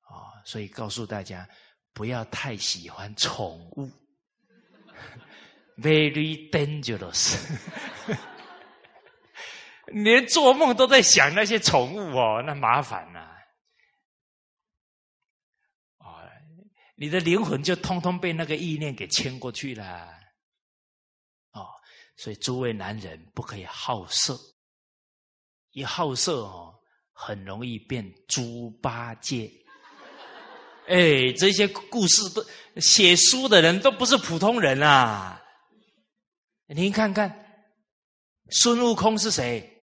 [0.00, 1.48] 啊，所以告诉大家
[1.92, 3.90] 不要太喜欢宠物
[5.76, 7.36] ，very dangerous。
[9.86, 13.34] 连做梦都在想那些宠物哦，那麻烦呐！
[15.96, 16.22] 哦，
[16.94, 20.14] 你的灵魂就通通被那个意念给牵过去了。
[21.52, 21.66] 哦，
[22.16, 24.38] 所以诸位男人不可以好色，
[25.70, 26.77] 一好色哦，
[27.20, 29.50] 很容易变猪八戒。
[30.86, 32.46] 哎，这些故事都
[32.80, 35.42] 写书的人都不是普通人啊！
[36.68, 37.28] 您看看，
[38.50, 39.82] 孙悟空是谁？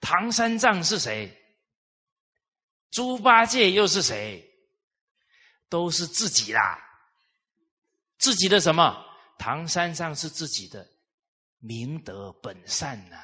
[0.00, 1.34] 唐三藏是谁？
[2.90, 4.44] 猪八戒又是谁？
[5.70, 6.78] 都是自己啦，
[8.18, 9.02] 自己的什么？
[9.38, 10.86] 唐三藏是自己的
[11.58, 13.16] 明德本善呐，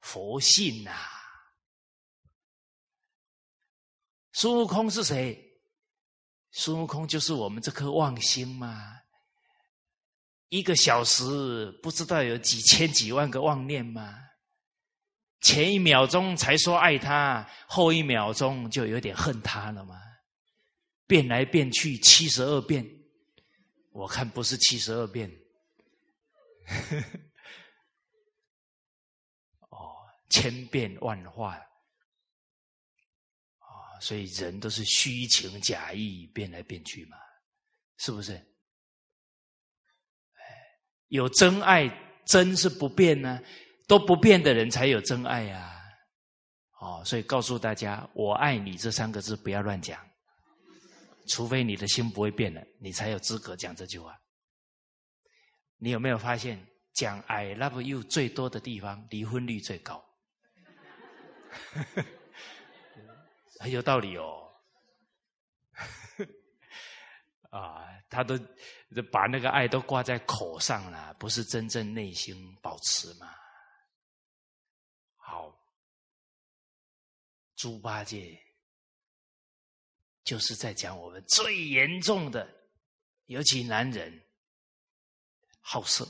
[0.00, 0.90] 佛性呐。
[4.40, 5.36] 孙悟空是谁？
[6.52, 9.00] 孙悟空就是我们这颗妄心嘛。
[10.48, 14.16] 一个小时不知道有几千几万个妄念吗？
[15.40, 20.00] 前一秒钟才说爱他，后一秒钟就有点恨他了吗？
[21.08, 22.88] 变来变去七十二变，
[23.90, 25.28] 我看不是七十二变，
[29.70, 29.96] 哦
[30.30, 31.60] 千变万化！
[34.00, 37.16] 所以人都是虚情假意变来变去嘛，
[37.98, 38.40] 是不是？
[41.08, 41.88] 有真爱，
[42.26, 43.40] 真是不变呢，
[43.86, 45.74] 都不变的人才有真爱呀。
[46.80, 49.98] 哦，所以告诉大家，“我爱你”这三个字不要乱讲，
[51.26, 54.14] 除非你的心不会变了，你才有资格讲这句话。
[55.78, 60.04] 你有没有发现，讲 “I love you” 最多的地方，离婚率最高？
[63.58, 64.44] 很有道理哦。
[67.50, 68.38] 啊，他都
[69.10, 73.34] 把那个爱都挂在口上了，不是真正内心保持吗？
[75.16, 75.56] 好。
[77.56, 78.40] 猪八戒
[80.22, 82.48] 就是在讲我们最严重的，
[83.26, 84.22] 尤其男人
[85.58, 86.04] 好色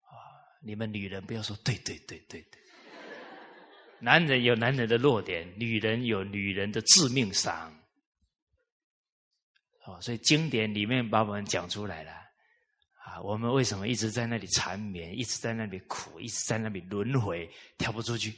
[0.00, 0.16] 啊！
[0.62, 2.61] 你们女人不要说对对对对对，
[4.02, 7.72] 男人有男人的弱点，女人有女人的致命伤。
[9.84, 12.12] 哦，所以经典里面把我们讲出来了
[13.04, 13.20] 啊！
[13.22, 17.48] 我们为什么一直在那里缠绵，一直在那里苦，一直在那里轮回，
[17.78, 18.30] 跳不出去？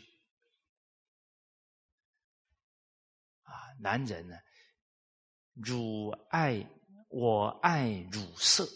[3.42, 4.36] 啊男人呢，
[5.54, 6.62] 汝爱
[7.08, 8.68] 我爱乳色，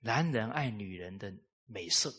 [0.00, 1.32] 男人爱女人的
[1.64, 2.12] 美色，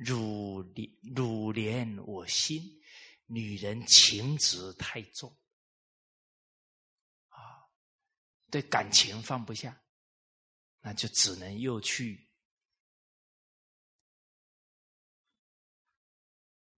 [0.00, 2.62] 汝怜汝怜我心，
[3.26, 5.30] 女人情执太重，
[7.28, 7.68] 啊，
[8.50, 9.78] 对感情放不下，
[10.80, 12.30] 那就只能又去。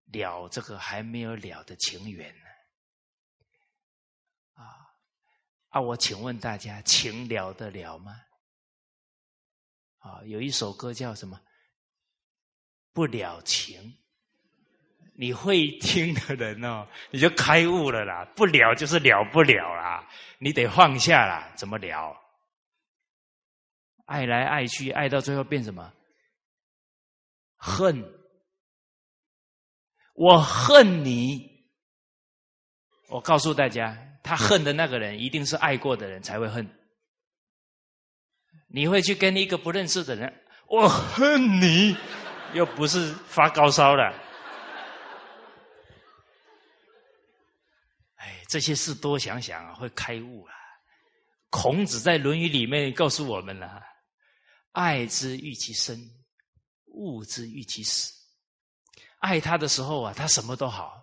[0.07, 2.47] 了这个还没有了的情缘呢，
[4.55, 4.99] 啊
[5.69, 5.81] 啊！
[5.81, 8.21] 我请问大家，情了得了吗？
[9.99, 11.41] 啊，有一首歌叫什么？
[12.93, 13.99] 不了情。
[15.15, 18.25] 你会听的人哦，你就开悟了啦。
[18.35, 21.53] 不了就是了不了啦，你得放下啦。
[21.55, 22.17] 怎么了？
[24.07, 25.93] 爱来爱去，爱到最后变什么？
[27.57, 28.05] 恨。
[30.15, 31.51] 我恨你！
[33.09, 36.69] 我告诉大家，他恨的那个人一定是爱过的人才会恨。
[38.69, 41.97] 你会去跟一个不认识的人，我恨你，
[42.53, 44.13] 又不是发高烧了。
[48.17, 50.55] 哎，这些事多想想啊，会开悟啊。
[51.51, 53.83] 孔子在《论语》里面告诉我们了：
[54.73, 55.99] 爱之欲其生，
[56.87, 58.13] 恶之欲其死。
[59.19, 60.95] 爱他的时候啊，他什么都好，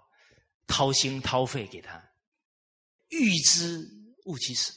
[0.68, 2.00] 掏心掏肺给他；
[3.10, 3.88] 欲之
[4.26, 4.74] 恶其死，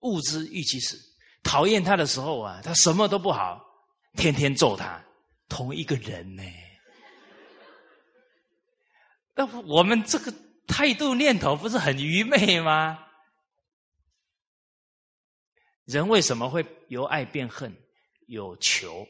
[0.00, 0.98] 恶之欲其死。
[1.42, 3.60] 讨厌他的时候啊，他什么都不好，
[4.14, 5.02] 天天揍他。
[5.50, 6.42] 同一个人呢？
[9.34, 10.32] 那我们这个
[10.66, 13.06] 态度念头不是很愚昧吗？
[15.84, 17.76] 人为什么会由爱变恨？
[18.26, 19.06] 有求。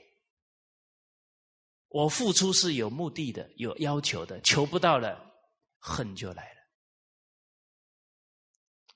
[1.89, 5.35] 我付出是有目的的，有要求的，求不到了，
[5.79, 6.61] 恨就来了。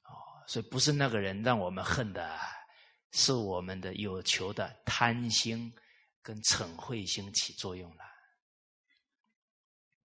[0.05, 0.15] 哦，
[0.47, 2.39] 所以不是那个人让我们恨的，
[3.11, 5.75] 是我们的有求的贪心
[6.25, 8.03] 跟嗔恚心起作用了。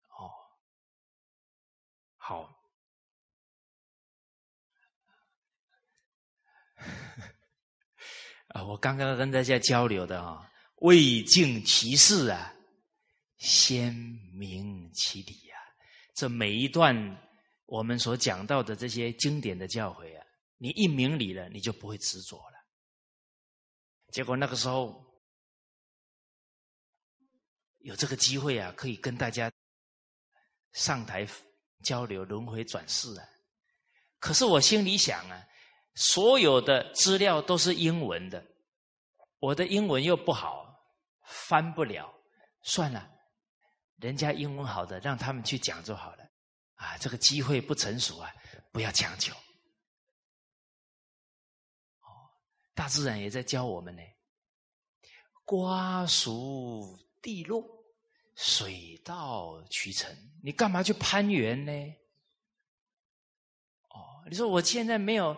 [0.09, 0.29] 哦，
[2.17, 2.55] 好，
[8.53, 12.51] 啊，我刚刚跟大家交流的啊，未尽其事啊。
[13.39, 13.93] 先
[14.31, 15.57] 明其理呀！
[16.13, 16.95] 这每一段
[17.65, 20.25] 我们所讲到的这些经典的教诲啊，
[20.57, 22.55] 你一明理了，你就不会执着了。
[24.11, 25.03] 结果那个时候
[27.83, 29.51] 有这个机会啊，可以跟大家
[30.71, 31.27] 上台
[31.83, 33.27] 交流轮回转世啊。
[34.19, 35.45] 可是我心里想啊，
[35.95, 38.43] 所有的资料都是英文的，
[39.39, 40.65] 我的英文又不好，
[41.25, 42.09] 翻不了，
[42.61, 43.11] 算了。
[43.97, 46.23] 人家英文好的，让他们去讲就好了。
[46.75, 48.33] 啊，这个机会不成熟啊，
[48.71, 49.33] 不要强求。
[51.99, 52.07] 哦，
[52.73, 54.01] 大自然也在教我们呢。
[55.43, 57.65] 瓜熟地落，
[58.35, 60.15] 水到渠成。
[60.43, 61.71] 你干嘛去攀援呢？
[63.89, 65.35] 哦，你说我现在没有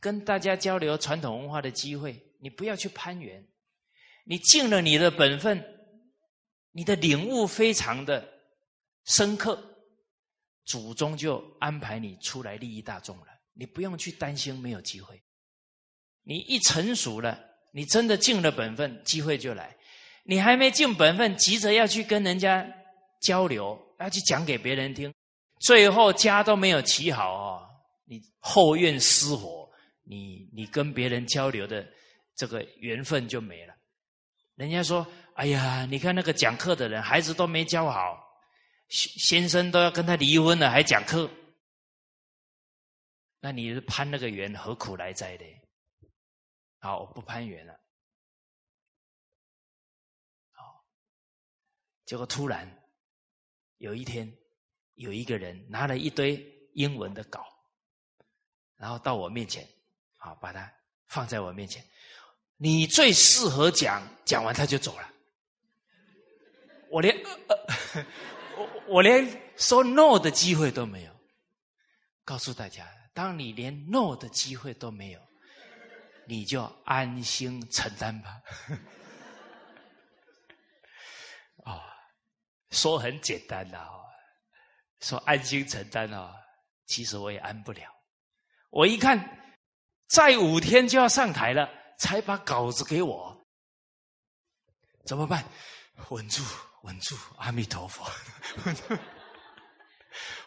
[0.00, 3.46] 跟大家交流传统文化的机会，你不要去攀援。
[4.24, 5.74] 你尽了你的本分。
[6.70, 8.28] 你的领悟非常的
[9.04, 9.58] 深刻，
[10.64, 13.26] 祖宗就安排你出来利益大众了。
[13.54, 15.20] 你不用去担心没有机会。
[16.22, 17.42] 你一成熟了，
[17.72, 19.76] 你真的尽了本分，机会就来。
[20.28, 22.62] 你还没尽本分，急着要去跟人家
[23.18, 25.10] 交流，要去讲给别人听，
[25.60, 27.66] 最后家都没有起好哦，
[28.04, 29.66] 你后院失火，
[30.04, 31.82] 你你跟别人交流的
[32.36, 33.74] 这个缘分就没了。
[34.54, 38.22] 人家说：“哎呀，你看那个讲课的人，孩子都没教好，
[38.90, 41.30] 先先生都要跟他离婚了，还讲课。”
[43.40, 45.46] 那你攀那个缘，何苦来哉的？
[46.80, 47.72] 好，我不攀缘了。
[52.08, 52.66] 结果突然
[53.76, 54.32] 有一天，
[54.94, 56.42] 有一个人拿了一堆
[56.72, 57.44] 英文的稿，
[58.78, 59.68] 然后到我面前，
[60.16, 60.72] 好，把它
[61.08, 61.84] 放在我面前。
[62.56, 65.12] 你最适合讲，讲完他就走了。
[66.88, 67.14] 我连
[68.56, 71.14] 我我连说 no 的机会都没有。
[72.24, 72.88] 告诉大家。
[73.12, 75.20] 当你连 no 的机会都没有，
[76.26, 78.40] 你就安心承担吧。
[81.64, 81.94] 啊，
[82.70, 84.04] 说很简单的哦，
[85.00, 86.34] 说安心承担哦，
[86.86, 87.82] 其实我也安不了。
[88.70, 89.18] 我一看，
[90.08, 93.46] 再五天就要上台了，才把稿子给我，
[95.06, 95.44] 怎么办？
[96.10, 96.42] 稳住，
[96.82, 98.06] 稳住，阿弥陀佛。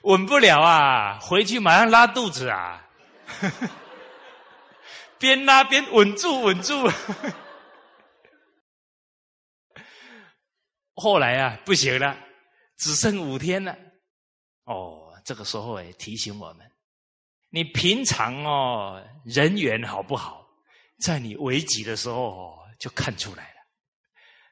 [0.04, 1.20] 稳不了啊！
[1.20, 2.88] 回去马上拉肚子啊！
[5.20, 6.90] 边拉边稳住，稳住。
[10.94, 12.18] 后来啊，不行了，
[12.78, 13.78] 只剩五天了。
[14.66, 16.72] 哦，这个时候哎，提醒我们：
[17.50, 20.48] 你平常哦人缘好不好，
[21.00, 23.56] 在你危急的时候哦就看出来了，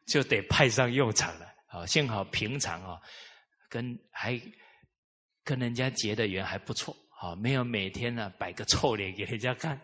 [0.07, 1.53] 就得派上用场了。
[1.67, 3.01] 好，幸好平常哦，
[3.69, 4.39] 跟还。
[5.41, 9.75] 跟人家结的缘还不错，好，没有每天呢摆个臭脸给人家看，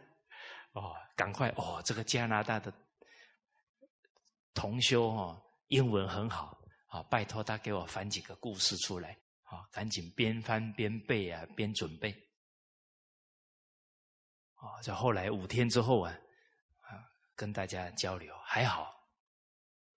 [0.74, 2.72] 哦，赶快哦，这个加拿大的
[4.53, 6.57] 同修哦，英文很好，
[6.88, 12.11] 好，拜托他给我翻几个故事出来，好，赶紧边翻边背啊，边准备，
[14.55, 16.11] 哦，这后来五天之后啊，
[16.82, 17.01] 啊，
[17.36, 18.93] 跟大家交流还好，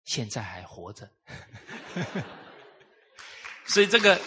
[0.04, 1.10] 现在还活着，
[3.66, 4.20] 所以这个。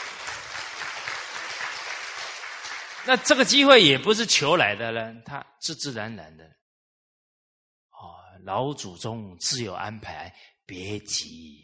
[3.03, 6.45] 那这个机会也不是求来的了，他自自然然的。
[6.45, 8.13] 哦，
[8.43, 10.31] 老祖宗自有安排，
[10.66, 11.64] 别急。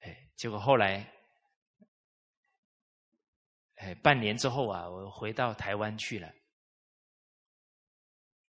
[0.00, 1.12] 哎，结果后来，
[3.76, 6.32] 哎，半年之后啊，我回到台湾去了。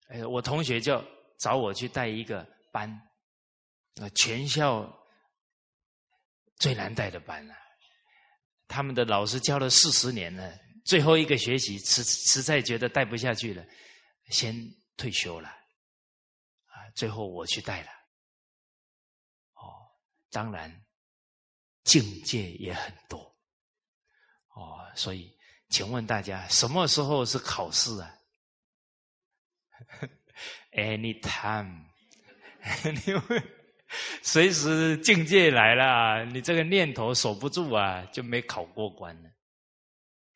[0.08, 1.04] 哎，我同学就
[1.38, 2.90] 找我去带一个班，
[4.00, 4.88] 啊，全校
[6.56, 7.54] 最难带的班了。
[8.68, 10.58] 他们的老师教了四十年了。
[10.84, 13.66] 最后一个学习，实实在觉得带不下去了，
[14.30, 14.54] 先
[14.96, 15.48] 退休了。
[15.48, 17.90] 啊，最后我去带了。
[20.36, 20.70] 当然，
[21.82, 23.18] 境界也很多。
[24.54, 25.34] 哦，所以，
[25.70, 28.14] 请问大家，什么时候是考试啊？
[30.72, 31.86] Anytime，
[33.06, 33.42] 因为
[34.22, 39.30] 随时境界来了，你这个念头守不住啊，就没考过关了。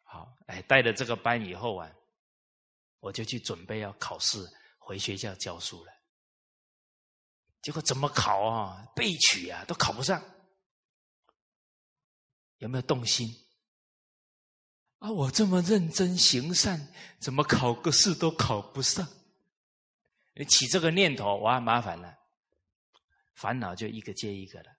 [0.03, 1.93] 好哎，带了这个班以后啊，
[3.01, 4.39] 我就去准备要考试，
[4.79, 5.93] 回学校教书了。
[7.63, 8.87] 结果怎么考啊？
[8.95, 10.23] 背曲啊，都考不上。
[12.59, 13.35] 有没有动心？
[14.99, 16.89] 啊，我这么认真行善，
[17.19, 19.07] 怎么考个试都考不上？
[20.35, 22.19] 你起这个念头，哇，麻烦了，
[23.35, 24.71] 烦恼就一个接一个了。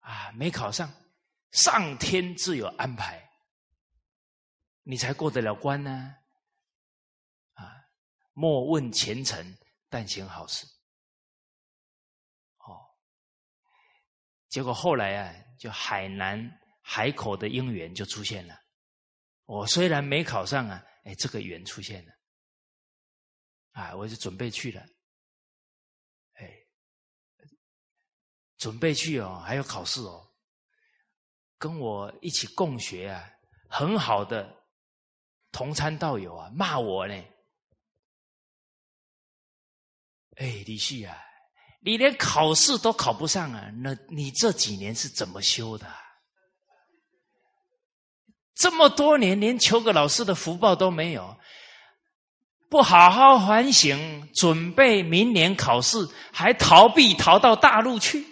[0.00, 0.90] 啊，没考上，
[1.52, 3.30] 上天自有安排。
[4.82, 6.16] 你才过得了关呢，
[7.52, 7.70] 啊！
[8.32, 9.58] 莫问前程，
[9.88, 10.66] 但行好事。
[14.50, 18.54] 结果后来啊，就海南海口的姻缘就出现了。
[19.46, 22.12] 我虽然没考上啊，哎，这个缘出现了，
[23.70, 24.84] 啊，我就准备去了，
[26.34, 26.52] 哎，
[28.58, 30.30] 准备去哦，还要考试哦，
[31.56, 33.30] 跟我一起共学啊，
[33.70, 34.58] 很好的。
[35.52, 37.14] 同参道友啊，骂我呢！
[40.36, 41.20] 哎，李旭啊，
[41.80, 43.70] 你连考试都考不上啊？
[43.78, 45.86] 那你这几年是怎么修的？
[48.54, 51.40] 这么多年连求个老师的福报都没有，
[52.68, 55.96] 不好好反省，准备明年考试，
[56.30, 58.22] 还逃避逃到大陆去？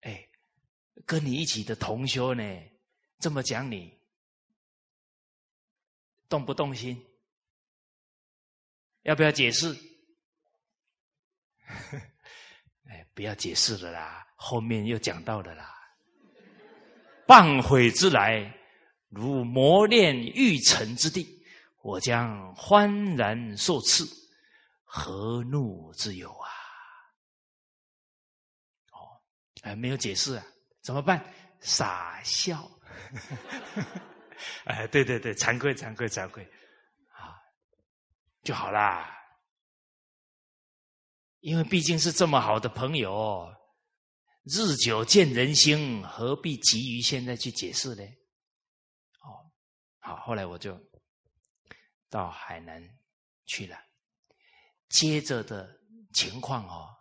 [0.00, 0.28] 哎，
[1.06, 2.42] 跟你一起的同修呢？
[3.20, 3.96] 这么讲你，
[6.28, 7.00] 动不动心？
[9.02, 9.74] 要不要解释？
[12.88, 15.74] 哎，不要解释了啦，后面又讲到的啦。
[17.26, 18.52] 半悔之来，
[19.08, 21.44] 如磨练玉成之地，
[21.82, 24.04] 我将欢然受赐，
[24.84, 26.48] 何怒之有啊？
[28.92, 29.22] 哦，
[29.62, 30.44] 哎，没有解释啊，
[30.82, 31.24] 怎么办？
[31.60, 32.68] 傻笑。
[34.64, 36.50] 哎，对对对，惭愧惭愧惭愧，啊，
[38.42, 39.16] 就好啦。
[41.40, 43.54] 因为毕竟是这么好的朋友。
[44.44, 48.02] 日久见人心，何必急于现在去解释呢？
[49.20, 49.52] 哦，
[49.98, 50.80] 好，后来我就
[52.08, 52.82] 到海南
[53.44, 53.78] 去了。
[54.88, 55.78] 接着的
[56.14, 56.96] 情况哦，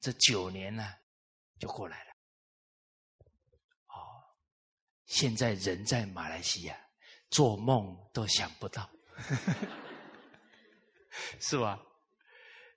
[0.00, 0.94] 这九年呢
[1.58, 2.10] 就过来了。
[3.86, 4.22] 哦，
[5.06, 6.78] 现在人在马来西亚，
[7.30, 8.88] 做梦都想不到，
[11.40, 11.80] 是吧？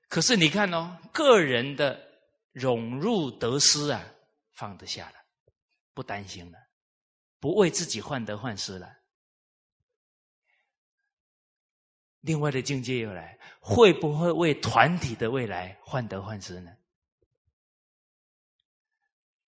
[0.08, 2.12] 可是你看哦，个人的。
[2.54, 4.14] 融入得失啊，
[4.52, 5.16] 放得下了，
[5.92, 6.60] 不担心了，
[7.40, 8.96] 不为自己患得患失了。
[12.20, 16.70] 另外的境界又来，会不会为团体的未来患得患失呢？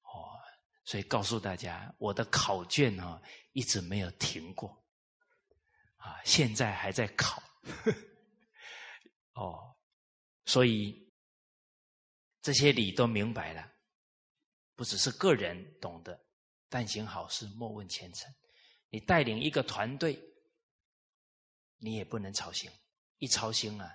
[0.01, 0.41] 哦，
[0.83, 3.21] 所以告诉大家，我的考卷啊
[3.51, 4.83] 一直没有停过，
[6.05, 7.41] 啊，现在还在考。
[9.33, 9.75] 哦，
[10.45, 11.03] 所以。
[12.41, 13.71] 这些理都明白了，
[14.75, 16.15] 不只是个人懂得，
[16.69, 18.31] 但行好事，莫问前程。
[18.91, 20.21] 你带领一个团队，
[21.77, 22.69] 你也不能操心，
[23.17, 23.91] 一操心啊，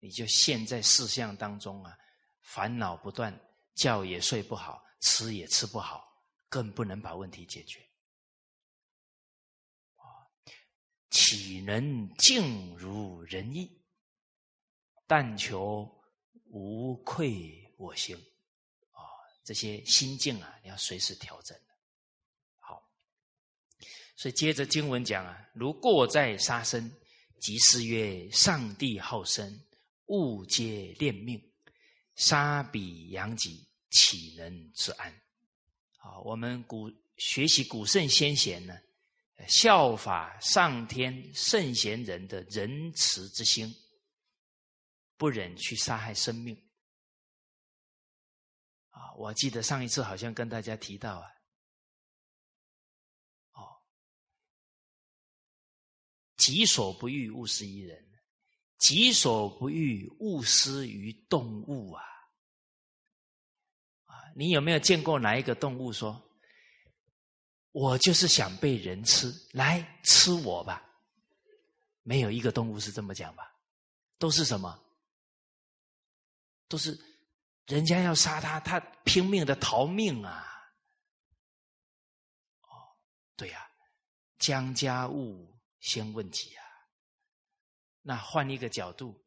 [0.00, 1.96] 你就陷在事项当中啊，
[2.42, 3.34] 烦恼不断，
[3.74, 6.06] 觉也睡不好，吃也吃不好，
[6.50, 7.87] 更不能把问题解决。
[11.10, 13.80] 岂能尽如人意？
[15.06, 15.88] 但求
[16.50, 17.64] 无愧。
[17.78, 18.16] 我心，
[18.90, 18.98] 啊，
[19.44, 21.56] 这些心境啊，你要随时调整
[22.58, 22.82] 好，
[24.16, 26.92] 所以接着经文讲啊，如过在杀生，
[27.38, 29.64] 即是曰上帝好生，
[30.06, 31.40] 物皆恋命，
[32.16, 35.12] 杀彼阳己，岂能自安？
[35.98, 38.76] 啊，我们古学习古圣先贤呢，
[39.46, 43.72] 效法上天圣贤人的仁慈之心，
[45.16, 46.56] 不忍去杀害生命。
[48.90, 51.30] 啊，我记得上一次好像跟大家提到啊，
[53.52, 53.82] 哦，
[56.36, 57.96] 己所不欲，勿施于人；
[58.78, 62.02] 己所不欲，勿施于动物啊！
[64.04, 66.20] 啊，你有没有见过哪一个动物说
[67.80, 70.82] ：“我就是想被人吃，来吃我吧？”
[72.02, 73.54] 没有一个动物是这么讲吧？
[74.18, 74.82] 都是什么？
[76.66, 76.98] 都是。
[77.66, 80.42] 人家要杀他，他拼命的逃命啊！
[82.62, 82.96] 哦，
[83.36, 83.68] 对呀，
[84.38, 86.64] 将家务先问己啊。
[88.00, 89.22] 那换一个角度，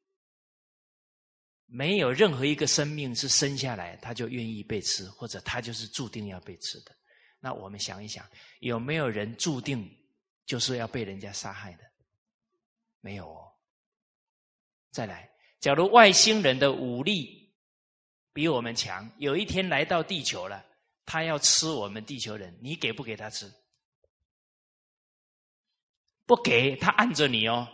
[1.67, 6.97] 没有任何一个生命是生下来他就愿意被吃，或者他就是注定要被吃的。
[7.41, 8.25] 那我们想一想，
[8.61, 9.85] 有没有人注定
[10.45, 11.83] 就是要被人家杀害的？
[13.01, 13.51] 没有哦。
[14.91, 15.29] 再来，
[15.59, 17.41] 假如外星人的武力。
[18.33, 20.65] 比我们强，有一天来到地球了，
[21.05, 23.51] 他要吃我们地球人，你给不给他吃？
[26.25, 27.67] 不给他按着你哦，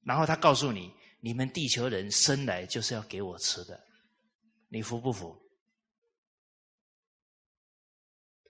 [0.00, 0.90] 然后他告诉你，
[1.20, 3.78] 你们地球人生来就是要给我吃的，
[4.70, 5.38] 你服不服？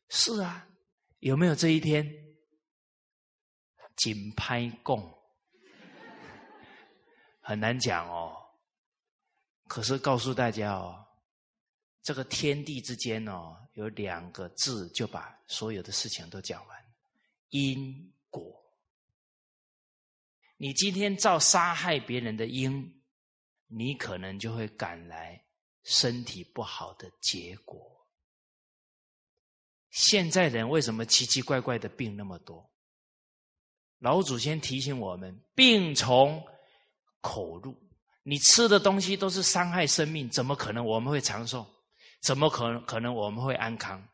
[0.08, 0.68] 是啊，
[1.20, 2.08] 有没有这一天？
[3.96, 5.02] 紧拍供，
[7.40, 8.36] 很难讲哦。
[9.66, 11.06] 可是告诉大家哦，
[12.02, 16.84] 这个天地之间哦，有两个字就把所有的事情都讲完：
[17.48, 18.62] 因果。
[20.58, 23.02] 你今天造杀害别人的因，
[23.66, 25.42] 你可能就会赶来
[25.84, 27.95] 身体不好的结果。
[29.96, 32.70] 现在人为什么奇奇怪怪的病那么多？
[34.00, 36.46] 老祖先提醒我们：病从
[37.22, 37.74] 口入。
[38.22, 41.66] 你吃的东西都是伤害生命，怎么可能我们会长寿？
[42.20, 44.06] 怎么可能可能我们会安康？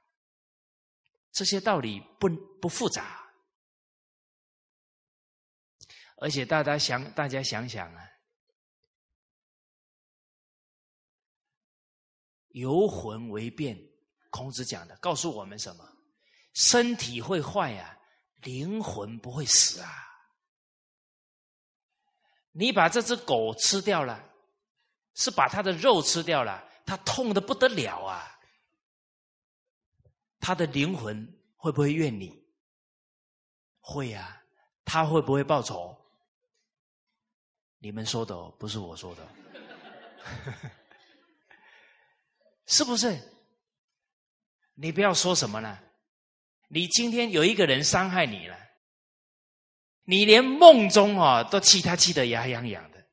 [1.33, 2.29] 这些道理不
[2.61, 3.29] 不复杂，
[6.19, 8.09] 而且大家想，大家想想啊，
[12.51, 13.77] 游魂为变，
[14.33, 15.87] 孔子讲的，告诉我们什么？
[16.55, 17.97] 身体会坏呀，
[18.43, 19.91] 灵魂不会死啊。
[22.51, 24.23] 你把这只狗吃掉了，
[25.15, 28.41] 是把它的肉吃掉了，它痛的不得了啊！
[30.41, 32.45] 他的灵魂会不会怨你？
[33.81, 34.43] 会呀。
[34.85, 35.97] 他会不会报仇？
[37.79, 39.29] 你们说的，不是我说的，
[42.67, 43.17] 是不是？
[44.75, 45.79] 你不要说什么呢？
[46.69, 48.59] 你今天有一个人伤害你了，
[50.05, 53.07] 你连梦中啊都气他气得牙痒痒的，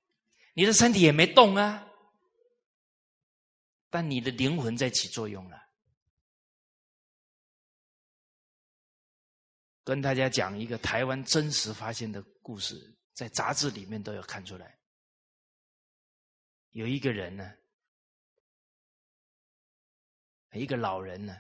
[0.54, 1.86] 你的身体也没动啊，
[3.90, 5.62] 但你的灵魂在起作用了。
[9.84, 14.80] 跟大家讲一个台湾真实发现的故事，在杂志里面都有看出来。
[16.70, 17.54] 有一个人呢，
[20.54, 21.38] 一个老人呢。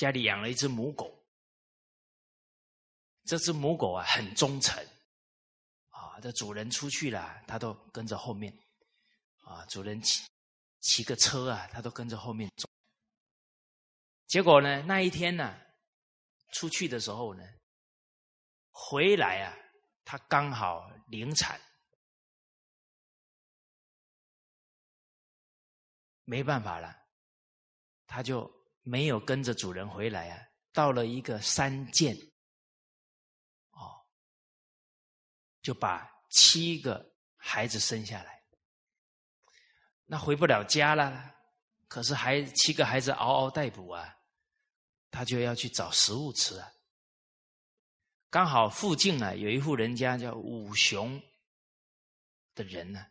[0.00, 1.14] 家里养了一只母狗，
[3.24, 4.82] 这只母狗啊很忠诚，
[5.90, 8.50] 啊，这主人出去了，它都跟着后面，
[9.40, 10.26] 啊，主人骑
[10.80, 12.66] 骑个车啊，它都跟着后面走。
[14.26, 15.54] 结果呢，那一天呢，
[16.54, 17.44] 出去的时候呢，
[18.70, 19.54] 回来啊，
[20.06, 21.60] 它刚好临产，
[26.24, 26.96] 没办法了，
[28.06, 28.59] 他就。
[28.90, 32.12] 没有跟着主人回来啊，到了一个山涧，
[33.70, 34.04] 哦，
[35.62, 38.42] 就把七个孩子生下来。
[40.06, 41.36] 那回不了家了，
[41.86, 44.12] 可是还七个孩子嗷嗷待哺啊，
[45.08, 46.68] 他就要去找食物吃啊。
[48.28, 51.22] 刚好附近啊有一户人家叫五雄
[52.56, 53.06] 的人呢，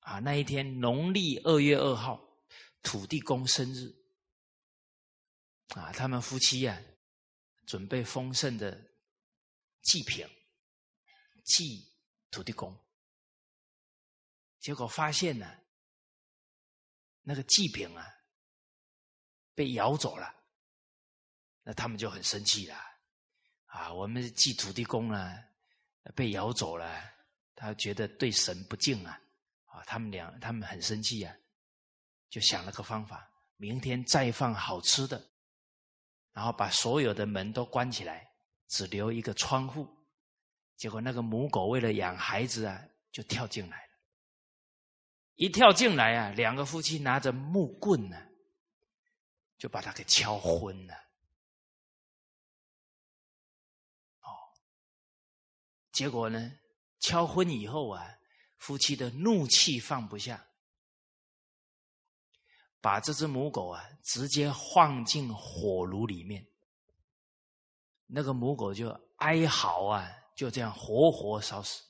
[0.00, 2.27] 啊，那一天农历二月二号。
[2.88, 3.94] 土地公生日
[5.74, 6.82] 啊，他们夫妻呀，
[7.66, 8.82] 准备丰盛的
[9.82, 10.26] 祭品
[11.44, 11.86] 祭
[12.30, 12.74] 土地公，
[14.58, 15.46] 结果发现呢，
[17.20, 18.06] 那个祭品啊
[19.54, 20.34] 被咬走了，
[21.64, 22.74] 那他们就很生气了
[23.66, 23.92] 啊！
[23.92, 25.36] 我们祭土地公呢
[26.16, 26.88] 被咬走了，
[27.54, 29.20] 他觉得对神不敬啊！
[29.66, 31.36] 啊，他们俩他们很生气啊！
[32.28, 35.30] 就想了个方法，明天再放好吃的，
[36.32, 38.30] 然后把所有的门都关起来，
[38.68, 39.88] 只留一个窗户。
[40.76, 43.92] 结果那个母狗为了养孩子啊，就跳进来了。
[45.34, 48.16] 一跳进来啊，两个夫妻拿着木棍呢，
[49.56, 50.94] 就把它给敲昏了。
[54.20, 54.30] 哦，
[55.92, 56.58] 结果呢，
[57.00, 58.18] 敲昏以后啊，
[58.58, 60.47] 夫妻的怒气放不下。
[62.88, 66.42] 把这只母狗啊，直接放进火炉里面，
[68.06, 71.82] 那个母狗就哀嚎啊，就这样活活烧死。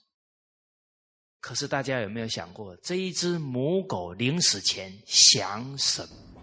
[1.38, 6.42] 可是大家有没有想过，这一只母狗临死前想什么？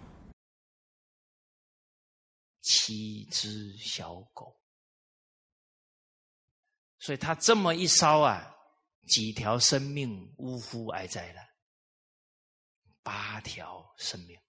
[2.62, 4.58] 七只小狗，
[6.98, 8.56] 所以它这么一烧啊，
[9.06, 11.42] 几条生命呜呼哀哉了。
[13.02, 14.40] 八条生命，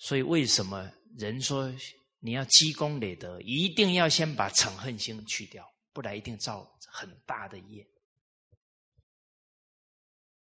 [0.00, 1.70] 所以为什么人说
[2.18, 7.86] 你要积功累德，一定要先把嗔恨心去掉，不然一定造很大的业。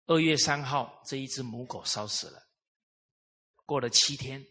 [0.06, 2.48] 二月三号，这一只母狗烧死了。
[3.66, 4.46] 过了七天，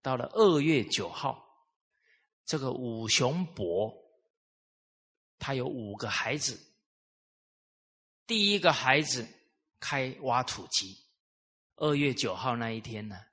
[0.00, 1.44] 到了二月九号，
[2.44, 3.92] 这个五雄伯，
[5.38, 6.72] 他有五个孩子，
[8.26, 9.26] 第一个孩子。
[9.78, 10.96] 开挖土机，
[11.76, 13.25] 二月九号那一天呢，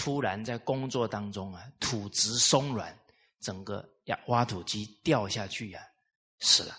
[0.00, 2.98] 突然在工作当中啊，土质松软，
[3.38, 5.86] 整个呀挖土机掉下去呀，
[6.38, 6.74] 死了。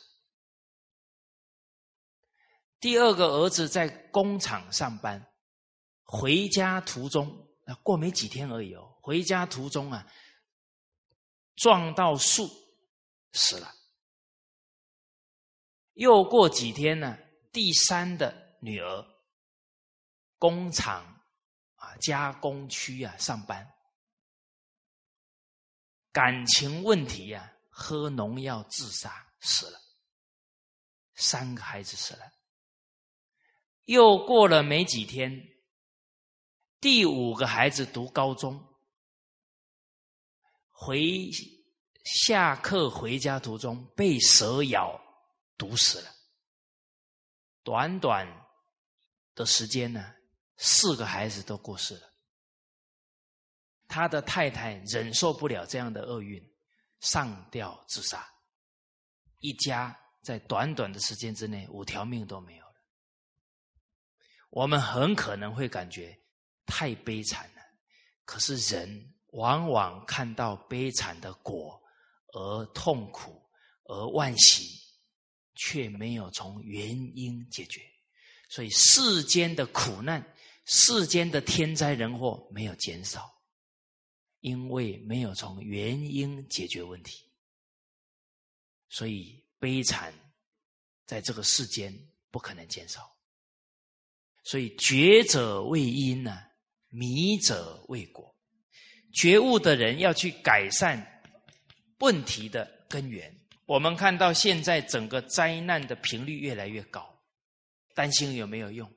[2.79, 5.23] 第二个儿子在工厂上班，
[6.03, 7.29] 回家途中
[7.67, 10.11] 啊，过没几天而已哦，回家途中啊，
[11.57, 12.49] 撞到树
[13.33, 13.71] 死了。
[15.93, 17.19] 又过几天呢？
[17.51, 19.05] 第三的女儿，
[20.39, 21.20] 工厂
[21.81, 23.67] 啊加工区啊上班，
[26.11, 29.79] 感情问题呀，喝农药自杀死了，
[31.15, 32.31] 三个孩子死了。
[33.85, 35.31] 又过了没几天，
[36.79, 38.63] 第五个孩子读高中，
[40.69, 41.29] 回
[42.03, 45.01] 下课回家途中被蛇咬，
[45.57, 46.09] 毒死了。
[47.63, 48.27] 短短
[49.33, 50.13] 的时间呢，
[50.63, 52.13] 四个孩子都过世了。
[53.87, 56.41] 他的太太忍受不了这样的厄运，
[56.99, 58.25] 上吊自杀，
[59.39, 62.75] 一家在短短的时间之内，五条命都没有了。
[64.51, 66.15] 我们很可能会感觉
[66.65, 67.61] 太悲惨了。
[68.23, 71.81] 可是人往往看到悲惨的果
[72.33, 73.41] 而痛苦
[73.85, 74.79] 而惋惜，
[75.55, 76.87] 却没有从原
[77.17, 77.81] 因解决。
[78.47, 80.21] 所以世间的苦难、
[80.73, 83.29] 世间的天灾人祸没有减少，
[84.39, 87.29] 因为没有从原因解决问题。
[88.87, 90.13] 所以悲惨
[91.05, 91.93] 在这个世间
[92.29, 93.13] 不可能减少。
[94.45, 96.41] 所以觉者为因呢，
[96.87, 98.33] 迷者为果。
[99.11, 101.21] 觉悟的人要去改善
[101.99, 103.37] 问题的根源。
[103.65, 107.21] 我们看到现在整个灾难的频率越来越高。
[107.93, 108.89] 担心有没有用？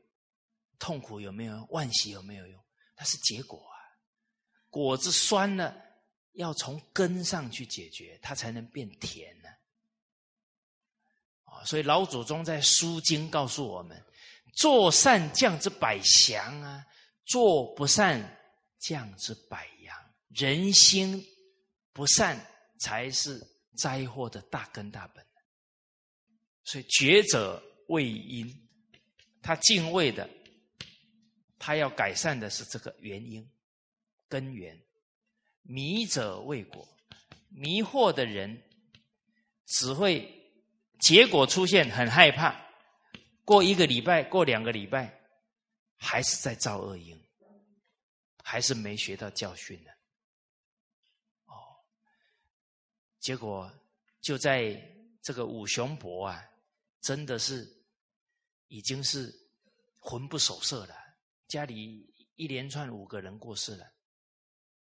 [0.79, 1.67] 痛苦有没有用？
[1.69, 2.63] 惋惜有没有用？
[2.97, 3.75] 它是结果啊！
[4.71, 5.75] 果子酸了，
[6.33, 9.49] 要从根上去解决，它才能变甜呢。
[11.45, 14.01] 啊，所以老祖宗在《书经》告诉我们：
[14.55, 16.85] 做善降之百祥啊，
[17.25, 18.41] 做不善
[18.79, 19.97] 降之百殃。
[20.29, 21.25] 人心
[21.93, 22.39] 不善，
[22.81, 23.41] 才是
[23.77, 25.25] 灾祸的大根大本。
[26.65, 28.61] 所以觉者为因。
[29.43, 30.27] 他敬畏的，
[31.65, 33.51] 他要改善的是这个原因、
[34.29, 34.79] 根源。
[35.63, 36.87] 迷者未果，
[37.49, 38.63] 迷惑的人
[39.65, 40.31] 只会
[40.99, 42.55] 结果出现，很害怕。
[43.47, 45.19] 过一个礼拜，过两个礼拜，
[45.97, 47.19] 还是在造恶因，
[48.43, 49.91] 还是没学到教训呢。
[51.47, 51.57] 哦，
[53.19, 53.73] 结果
[54.21, 54.79] 就在
[55.23, 56.45] 这个五雄博啊，
[57.01, 57.73] 真的是。
[58.69, 59.33] 已经是
[60.01, 60.97] 魂不守舍了，
[61.47, 63.93] 家里一连串五个人过世了，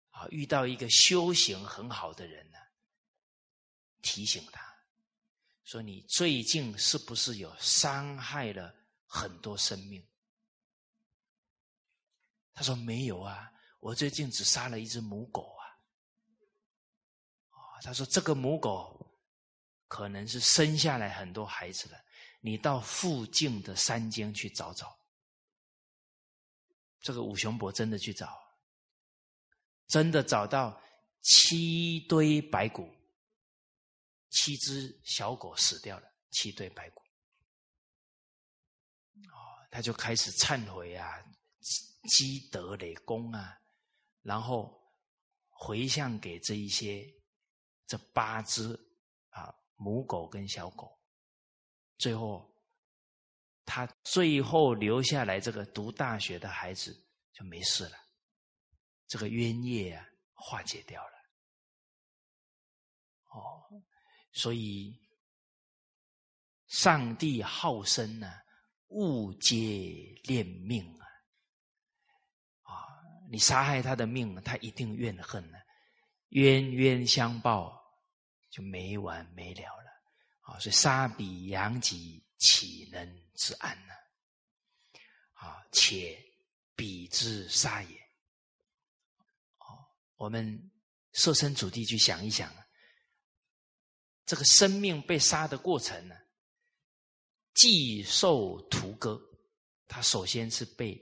[0.10, 2.58] 啊，遇到一个修行很好的人呢，
[4.02, 4.62] 提醒他
[5.64, 8.74] 说：“你最近是不是有伤害了
[9.06, 10.06] 很多生命？”
[12.54, 15.64] 他说：“没有啊，我最近只杀了一只母狗啊。”
[17.84, 19.20] 他说：“这个母狗
[19.88, 21.98] 可能是生下来很多孩子了。”
[22.44, 24.98] 你到附近的山间去找找，
[27.02, 28.40] 这个五雄伯真的去找，
[29.88, 30.80] 真的找到
[31.22, 32.88] 七堆白骨，
[34.30, 37.02] 七只小狗死掉了，七堆白骨。
[39.30, 41.24] 哦，他就开始忏悔啊，
[42.10, 43.60] 积德累功啊，
[44.22, 44.80] 然后
[45.50, 47.06] 回向给这一些
[47.88, 48.74] 这八只
[49.30, 50.98] 啊母狗跟小狗。
[51.98, 52.51] 最后，
[53.66, 56.94] 他最后留下来这个读大学的孩子
[57.32, 57.98] 就没事了，
[59.08, 61.14] 这个冤业啊化解掉了。
[63.34, 63.64] 哦，
[64.34, 65.00] 所以
[66.68, 68.34] 上帝好生呢，
[68.88, 71.06] 勿皆恋命啊！
[72.64, 72.74] 啊，
[73.30, 75.58] 你杀害他的命，他一定怨恨呢，
[76.30, 77.82] 冤冤相报
[78.50, 79.92] 就没完没了了。
[80.42, 83.94] 啊所以杀彼养己，岂能之安呢？
[85.34, 86.20] 啊，且
[86.76, 87.98] 彼之杀也。
[89.60, 89.86] 哦，
[90.16, 90.72] 我们
[91.14, 92.52] 设身处地去想一想，
[94.26, 96.16] 这个生命被杀的过程呢，
[97.54, 99.22] 既受屠割，
[99.88, 101.00] 他首先是被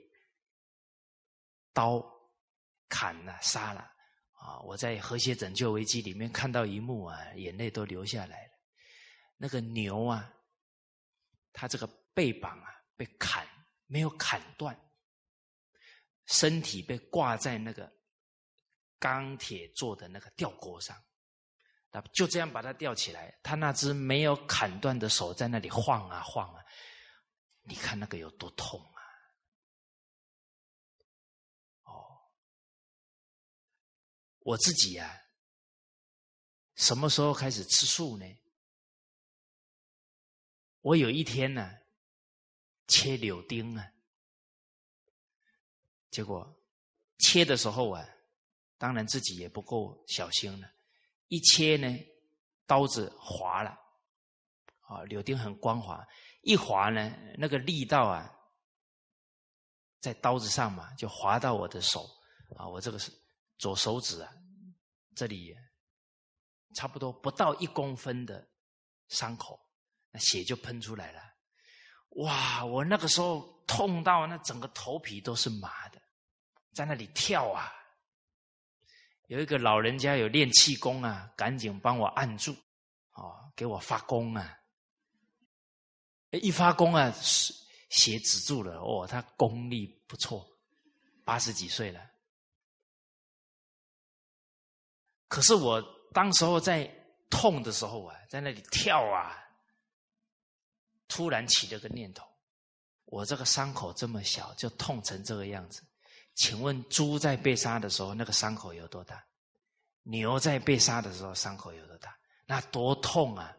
[1.72, 2.04] 刀
[2.90, 3.80] 砍了、杀了。
[4.34, 8.54] 啊，我在和谐拯救危机里面看到一幕啊，眼泪都流下来了。
[9.38, 10.34] 那个牛啊，
[11.52, 13.48] 他这个背膀啊被砍，
[13.86, 14.78] 没有砍断，
[16.28, 17.92] 身体被挂在那个
[19.00, 20.96] 钢铁做的那个吊钩上，
[21.92, 23.40] 那就这样把它吊起来。
[23.42, 26.64] 他那只没有砍断的手在那里晃啊晃啊，
[27.62, 29.02] 你看那个有多痛啊！
[31.84, 31.92] 哦，
[34.40, 35.20] 我自己呀，
[36.76, 38.26] 什么时候开始吃素呢？
[40.90, 41.72] 我有一天呢，
[42.88, 43.92] 切柳丁啊，
[46.10, 46.60] 结果
[47.20, 48.04] 切的时候啊，
[48.80, 50.68] 当然自己也不够小心了，
[51.28, 51.88] 一切呢，
[52.66, 53.70] 刀子滑了，
[54.80, 56.04] 啊，柳丁很光滑，
[56.42, 58.36] 一滑呢，那个力道啊，
[60.00, 62.04] 在刀子上嘛，就滑到我的手，
[62.58, 63.12] 啊，我这个是
[63.60, 64.34] 左手指啊，
[65.16, 65.56] 这里
[66.74, 68.50] 差不多不到一公分的
[69.10, 69.69] 伤口。
[70.12, 71.22] 那血就喷出来了，
[72.24, 72.66] 哇！
[72.66, 76.02] 我那个时候痛到那整个头皮都是麻的，
[76.74, 77.72] 在那里跳啊。
[79.28, 82.52] 有一个老人家有练气功啊，赶紧帮我按住，
[83.14, 84.58] 哦，给我发功啊。
[86.32, 88.80] 一发功啊，血止住了。
[88.80, 90.48] 哦，他功力不错，
[91.24, 92.02] 八十几岁了。
[95.28, 95.80] 可是我
[96.12, 96.92] 当时候在
[97.30, 99.38] 痛的时候啊，在那里跳啊，
[101.10, 102.26] 突然起了个念头：
[103.04, 105.84] 我这个伤口这么小，就痛成这个样子。
[106.36, 109.22] 请问猪在被杀的时候，那个伤口有多大？
[110.04, 112.18] 牛在被杀的时候，伤口有多大？
[112.46, 113.54] 那多痛啊！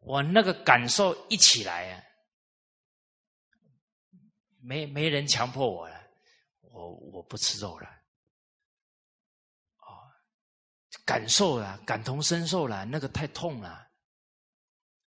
[0.00, 2.02] 我那个感受一起来啊，
[4.60, 5.98] 没没人强迫我了，
[6.60, 7.88] 我我不吃肉了，
[9.78, 10.12] 哦，
[11.06, 13.88] 感受了，感同身受了，那个太痛了，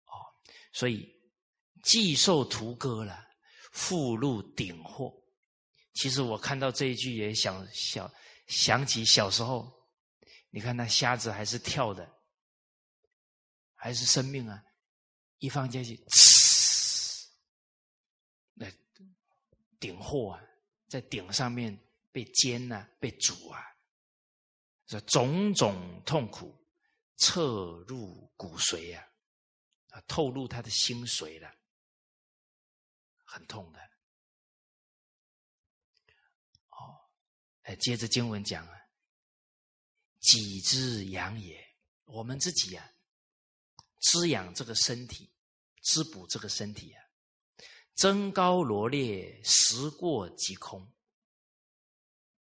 [0.06, 0.12] 哦，
[0.74, 1.16] 所以
[1.84, 3.28] 既受屠割了，
[3.72, 5.14] 复入顶祸。
[5.94, 8.12] 其实我看到这一句，也想想
[8.48, 9.72] 想起小时候，
[10.50, 12.10] 你看那瞎子还是跳的，
[13.76, 14.64] 还是生命啊，
[15.40, 17.26] 一放下去，呲，
[18.54, 18.72] 那
[19.80, 20.42] 顶货啊，
[20.88, 21.78] 在顶上面
[22.12, 23.62] 被煎呐，被煮啊，
[24.86, 26.56] 这种种痛苦
[27.18, 29.04] 彻入骨髓啊，
[29.90, 31.54] 啊，透露他的心髓了，
[33.32, 33.80] 很痛的。
[36.70, 37.00] 哦
[37.64, 38.74] 哎，接着经文讲啊，
[40.20, 41.66] 己之养也，
[42.04, 42.92] 我们自己呀，
[44.00, 45.32] 滋养这个身体，
[45.82, 47.02] 滋补这个身体啊，
[47.94, 50.92] 增高罗列，食过即空。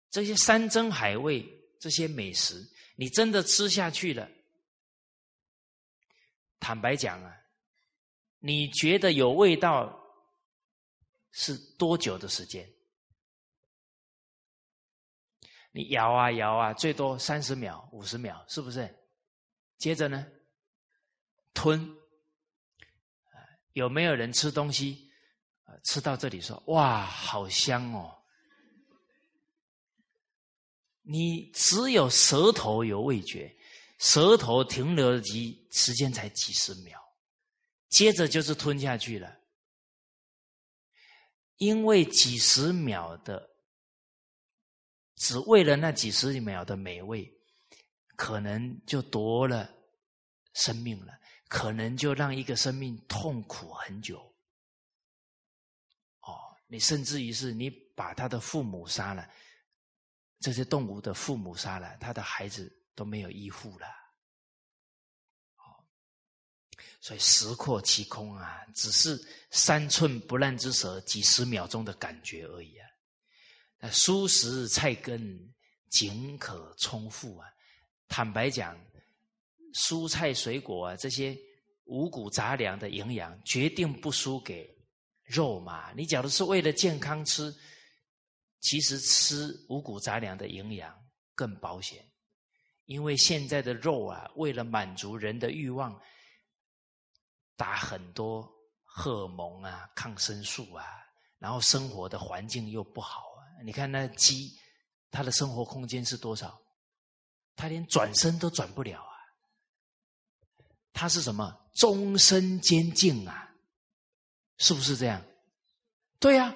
[0.09, 1.47] 这些山珍海味，
[1.79, 2.67] 这些美食，
[2.97, 4.27] 你真的吃下去了，
[6.59, 7.37] 坦白讲啊，
[8.39, 10.08] 你觉得有味道，
[11.33, 12.69] 是多久的时间？
[15.71, 18.95] 你摇啊摇啊，最多三十秒、五十秒，是不是？
[19.77, 20.27] 接着呢，
[21.55, 21.95] 吞。
[23.75, 25.09] 有没有人吃东西？
[25.85, 28.17] 吃到这里说：“哇，好香哦！”
[31.03, 33.55] 你只有舌头有味觉，
[33.99, 37.01] 舌头停留几时间才几十秒，
[37.89, 39.38] 接着就是吞下去了，
[41.59, 43.49] 因为几十秒的。
[45.21, 47.29] 只为了那几十秒的美味，
[48.15, 49.69] 可能就夺了
[50.55, 51.13] 生命了，
[51.49, 54.21] 可能就让一个生命痛苦很久。
[56.21, 59.29] 哦，你甚至于是你把他的父母杀了，
[60.39, 63.87] 这些动物的父母杀了，他的孩子都没有依附了。
[67.09, 69.19] 所以石阔其空啊，只是
[69.51, 72.87] 三寸不烂之舌，几十秒钟的感觉而已啊。
[73.79, 75.51] 那蔬食菜根
[75.89, 77.49] 仅可充腹啊！
[78.09, 78.79] 坦白讲，
[79.73, 81.35] 蔬菜水果啊，这些
[81.85, 84.69] 五谷杂粮的营养，决定不输给
[85.25, 85.91] 肉嘛。
[85.97, 87.51] 你假如是为了健康吃，
[88.61, 90.95] 其实吃五谷杂粮的营养
[91.35, 92.07] 更保险，
[92.85, 95.99] 因为现在的肉啊，为了满足人的欲望，
[97.59, 98.49] 打很多
[98.85, 100.87] 荷尔蒙啊、抗生素啊，
[101.39, 103.61] 然后生活的环境又不好啊。
[103.65, 104.57] 你看那鸡，
[105.11, 106.59] 它的生活空间是多少？
[107.57, 109.15] 它连转身都转不了啊！
[110.93, 111.53] 它是什么？
[111.75, 113.51] 终身监禁啊！
[114.59, 115.21] 是不是这样？
[116.21, 116.55] 对呀，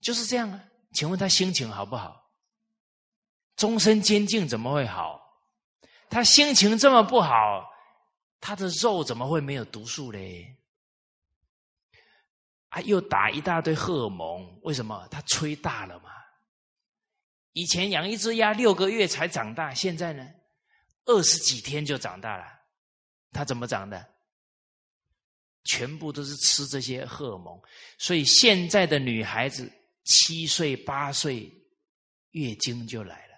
[0.00, 0.62] 就是这样啊！
[0.92, 2.30] 请问他心情好不好？
[3.56, 5.18] 终身监禁怎么会好？
[6.10, 7.66] 他心情这么不好，
[8.40, 10.56] 他的肉怎么会没有毒素嘞？
[12.68, 15.06] 啊，又打一大堆荷尔蒙，为什么？
[15.08, 16.10] 他吹大了嘛？
[17.52, 20.28] 以前养一只鸭六个月才长大，现在呢，
[21.06, 22.44] 二十几天就长大了。
[23.32, 24.14] 它怎么长的？
[25.64, 27.60] 全部都是吃这些荷尔蒙。
[27.98, 29.72] 所以现在的女孩子
[30.04, 31.50] 七岁八岁
[32.32, 33.34] 月经就来了，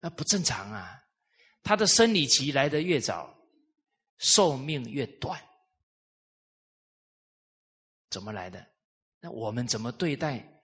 [0.00, 0.99] 那不正常啊！
[1.62, 3.36] 他的生理期来的越早，
[4.18, 5.40] 寿命越短，
[8.08, 8.66] 怎么来的？
[9.20, 10.62] 那我们怎么对待？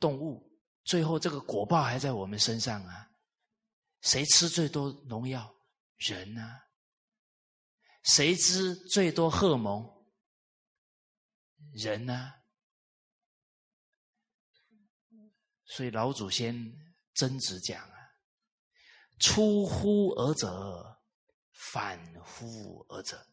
[0.00, 0.48] 动物
[0.84, 3.10] 最后这个果报还在我们身上啊！
[4.00, 5.52] 谁吃最多农药？
[5.96, 6.68] 人啊！
[8.04, 9.84] 谁吃最多荷尔蒙？
[11.72, 12.36] 人啊！
[15.64, 16.72] 所以老祖先
[17.14, 17.97] 曾子讲啊
[19.18, 20.98] ：“出乎尔者，
[21.52, 23.26] 反乎尔者。”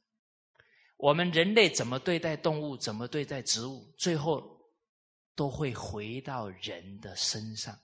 [0.97, 2.75] 我们人类怎么对待动物？
[2.77, 3.93] 怎么对待植物？
[3.97, 4.53] 最后。
[5.37, 7.77] 都会回到人的身上，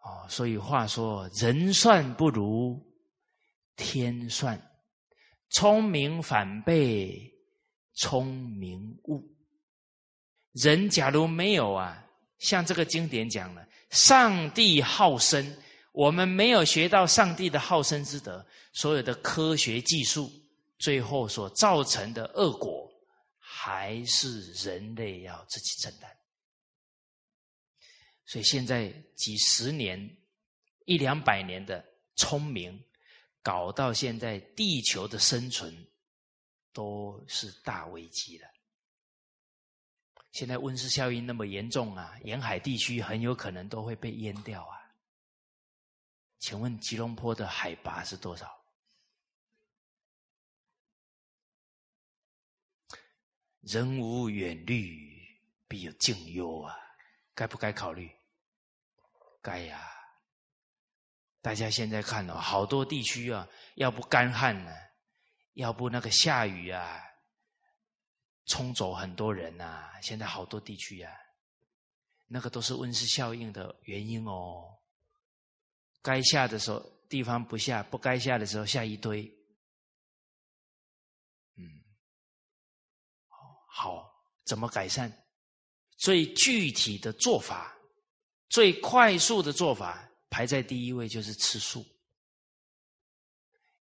[0.00, 2.78] 哦，所以话说，人算不如
[3.74, 4.70] 天算，
[5.48, 7.34] 聪明反被
[7.94, 9.34] 聪明误。
[10.52, 12.03] 人假如没有啊，
[12.38, 15.56] 像这个经典讲了，上帝好生，
[15.92, 20.30] 我们没有学到上帝的好生之德，所有的科学技术，
[20.78, 22.90] 最后所造成的恶果，
[23.38, 26.10] 还是人类要自己承担。
[28.26, 30.16] 所以现在几十年、
[30.86, 31.84] 一两百年的
[32.16, 32.82] 聪明，
[33.42, 35.86] 搞到现在地球的生存
[36.72, 38.53] 都是大危机了。
[40.34, 44.82] 现在温室效应那么严重啊，沿海地区很有可能都会被淹掉啊。
[46.40, 48.52] 请问吉隆坡的海拔是多少？
[53.60, 55.24] 人无远虑，
[55.68, 56.76] 必有近忧啊。
[57.32, 58.10] 该不该考虑？
[59.40, 59.88] 该呀！
[61.40, 64.72] 大家现在看哦，好多地区啊，要不干旱呢，
[65.52, 67.00] 要不那个下雨啊，
[68.46, 69.90] 冲走很多人呐。
[70.02, 71.10] 现在好多地区呀，
[72.26, 74.64] 那个都是温室效应的原因哦。
[76.02, 79.24] 该下的时候地方不下，不该下的时候下一堆。
[81.56, 81.64] 嗯，
[83.66, 84.12] 好，
[84.44, 85.10] 怎么改善？
[85.96, 87.74] 最具体的做法，
[88.48, 91.86] 最快速的做法，排在第一位就是吃素。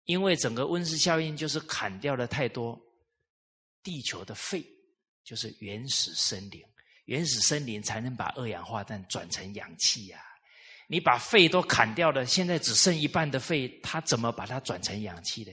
[0.06, 2.78] 因为整个温室效应就是砍掉了太多
[3.84, 4.66] 地球的肺，
[5.24, 6.64] 就是原始森林，
[7.06, 10.20] 原始森林才能把二氧化碳转成氧气呀。
[10.88, 15.52] 你把肺都砍掉了，现在只剩一半的肺，它怎么把它转成氧气呢？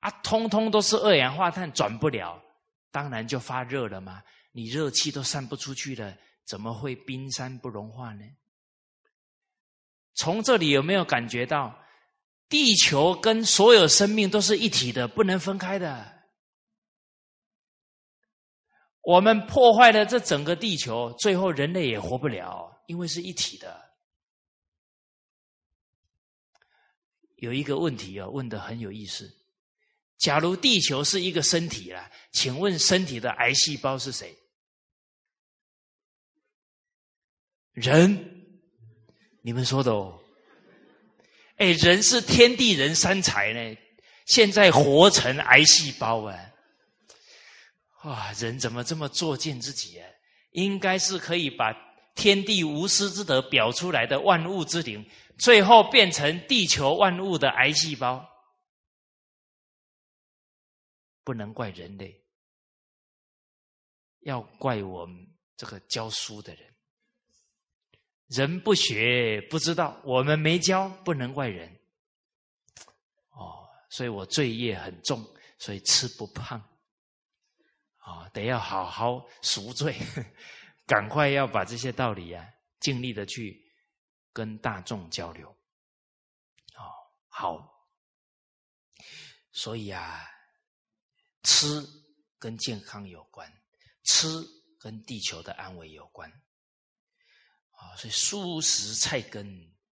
[0.00, 2.38] 啊，通通都是二氧化碳，转不了，
[2.90, 4.22] 当然就发热了嘛。
[4.52, 6.14] 你热气都散不出去了，
[6.44, 8.24] 怎么会冰山不融化呢？
[10.14, 11.82] 从这里有没有感觉到，
[12.50, 16.11] 地球跟所有生命都是一体的，不能分开的？
[19.02, 23.90] 我们破坏了这整个地球，最后人类也活不了，因为是一体的。
[27.36, 29.28] 有一个问题啊，问的很有意思：
[30.18, 34.36] 假如地球是一个身体了，请问身体的癌细胞是谁？
[37.72, 38.44] 人，
[39.40, 40.22] 你们说的哦。
[41.56, 43.76] 哎，人是天地人三才呢，
[44.26, 46.51] 现在活成癌细胞啊！
[48.04, 50.08] 哇，人怎么这么作践自己啊？
[50.50, 51.72] 应该是可以把
[52.14, 55.08] 天地无私之德表出来的万物之灵，
[55.38, 58.28] 最后变成地球万物的癌细胞，
[61.24, 62.22] 不能怪人类，
[64.20, 65.26] 要怪我们
[65.56, 66.74] 这个教书的人。
[68.26, 71.68] 人不学不知道，我们没教，不能怪人。
[73.30, 75.24] 哦，所以我罪业很重，
[75.58, 76.62] 所以吃不胖。
[78.04, 79.96] 啊，得要好好赎罪，
[80.86, 82.44] 赶快要把这些道理啊，
[82.80, 83.72] 尽力的去
[84.32, 85.48] 跟大众交流。
[86.74, 86.82] 哦，
[87.28, 87.72] 好。
[89.52, 90.28] 所以啊，
[91.42, 91.66] 吃
[92.38, 93.52] 跟健康有关，
[94.02, 94.26] 吃
[94.78, 96.28] 跟地球的安危有关。
[97.72, 99.46] 啊，所以蔬食菜根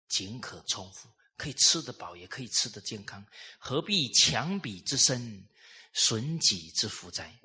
[0.09, 3.27] 仅可充腹，可以吃得饱，也可以吃得健康。
[3.59, 5.47] 何必强彼之身，
[5.93, 7.39] 损己之福哉？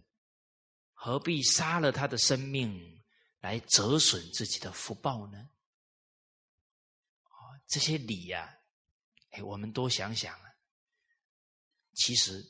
[1.06, 3.04] 何必杀了他的生命，
[3.42, 5.50] 来折损自己的福报呢？
[7.24, 8.58] 啊，这些理呀，
[9.32, 10.56] 哎，我们多想想啊。
[11.94, 12.42] 其实，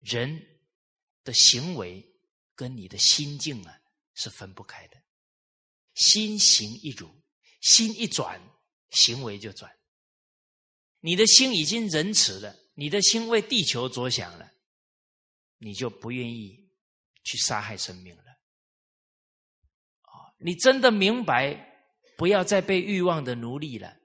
[0.00, 0.60] 人
[1.22, 2.04] 的行为
[2.56, 3.80] 跟你的心境啊
[4.14, 5.00] 是分不开的。
[5.94, 7.08] 心行一如，
[7.60, 8.42] 心一转，
[8.90, 9.78] 行为就转。
[10.98, 14.52] 你的心已经仁慈了，你的心为地球着想了，
[15.58, 16.59] 你就不愿意
[17.22, 18.22] 去杀害生命了。
[20.02, 21.54] 啊，你真的明白，
[22.16, 23.96] 不要再被欲望的奴隶了，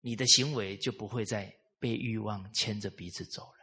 [0.00, 3.58] 你的行为就不会再被欲望牵着鼻子走了。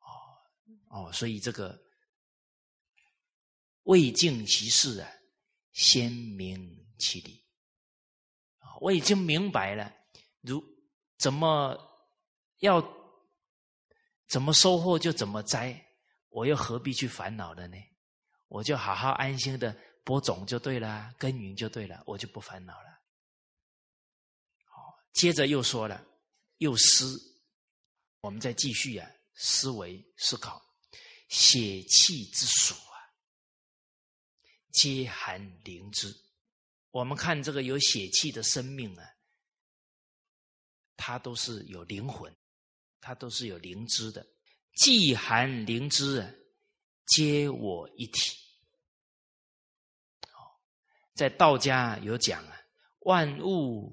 [0.00, 1.86] 哦哦，所以这个。
[3.84, 5.10] 未尽其事啊，
[5.72, 7.42] 先明其理。
[8.82, 9.90] 我已经明白了，
[10.42, 10.62] 如
[11.16, 11.74] 怎么
[12.58, 12.86] 要
[14.26, 15.87] 怎么收获就怎么摘，
[16.28, 17.76] 我又何必去烦恼了呢？
[18.48, 22.88] 我就好好安心的播种就对了，耕耘就对了，我就不烦恼了。
[24.64, 26.02] 好，接着又说了，
[26.56, 27.18] 又思，
[28.20, 30.62] 我们再继续啊，思维思考，
[31.28, 32.96] 血气之属啊。
[34.72, 36.14] 皆含灵之。
[36.90, 39.04] 我们看这个有血气的生命啊，
[40.96, 42.34] 它都是有灵魂，
[42.98, 44.26] 它都是有灵知的。
[44.78, 46.30] 既含灵芝啊，
[47.04, 48.38] 皆我一体。
[51.14, 52.56] 在道家有讲啊，
[53.00, 53.92] 万物，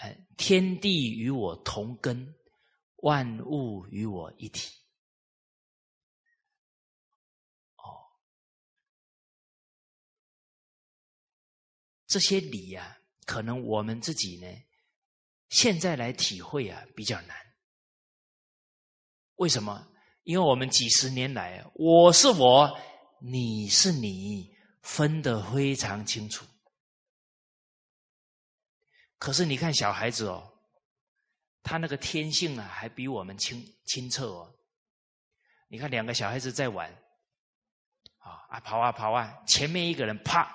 [0.00, 2.34] 呃，天地与我同根，
[2.96, 4.70] 万物与我一体。
[7.76, 8.12] 哦，
[12.06, 14.46] 这些理呀，可能我们自己呢，
[15.48, 17.51] 现在来体会啊，比较难。
[19.36, 19.86] 为什么？
[20.24, 22.78] 因为我们几十年来，我是我，
[23.20, 24.50] 你是你。
[24.82, 26.44] 分得非常清楚，
[29.16, 30.42] 可是你看小孩子哦，
[31.62, 34.52] 他那个天性啊，还比我们清清澈哦。
[35.68, 36.90] 你看两个小孩子在玩，
[38.18, 40.52] 啊啊跑啊跑啊，前面一个人啪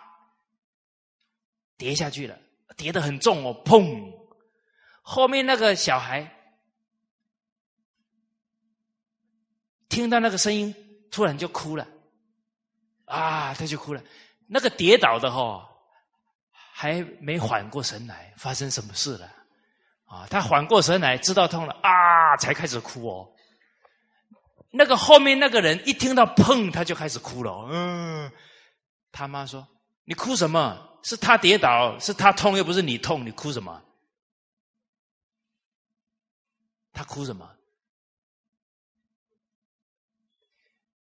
[1.77, 2.37] 跌下去了，
[2.75, 4.13] 跌得很重哦，砰！
[5.01, 6.36] 后面那个小孩
[9.89, 10.73] 听到那个声音，
[11.11, 11.88] 突然就哭了。
[13.05, 14.01] 啊，他就哭了。
[14.47, 15.68] 那个跌倒的哈，
[16.73, 19.31] 还没缓过神来，发生什么事了？
[20.05, 23.34] 啊，他缓过神来，知道痛了啊，才开始哭哦。
[24.72, 27.68] 那个后面那个人一听到砰，他就开始哭了。
[27.72, 28.31] 嗯，
[29.11, 29.65] 他妈说
[30.03, 30.99] ：“你哭什么？
[31.03, 33.81] 是他跌倒，是他痛，又不是你痛，你哭什么？”
[36.91, 37.49] 他哭什么？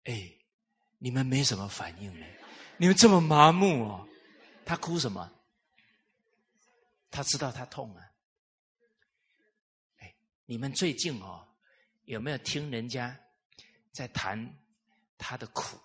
[0.06, 0.32] 哎。
[1.00, 2.26] 你们没什么反应呢？
[2.78, 4.08] 你们这么麻木哦？
[4.64, 5.30] 他哭什么？
[7.12, 8.02] 他知道他痛啊！
[10.00, 10.16] 哎，
[10.46, 11.46] 你们最近哦，
[12.06, 13.20] 有没有听人家
[13.92, 14.58] 在谈
[15.18, 15.78] 他的苦？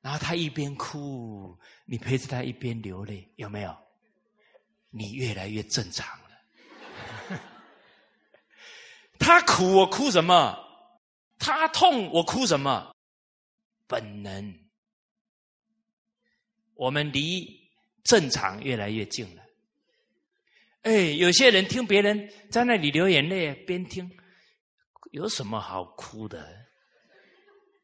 [0.00, 3.76] 然后他一边哭，你陪着他一边流泪，有没有？
[4.90, 7.40] 你越来越正常了。
[9.18, 10.56] 他苦，我哭什么？
[11.40, 12.91] 他痛，我哭什么？
[13.92, 14.58] 本能，
[16.72, 17.46] 我们离
[18.04, 19.42] 正常越来越近了。
[20.80, 24.10] 哎，有些人听别人在那里流眼泪，边听
[25.10, 26.66] 有什么好哭的？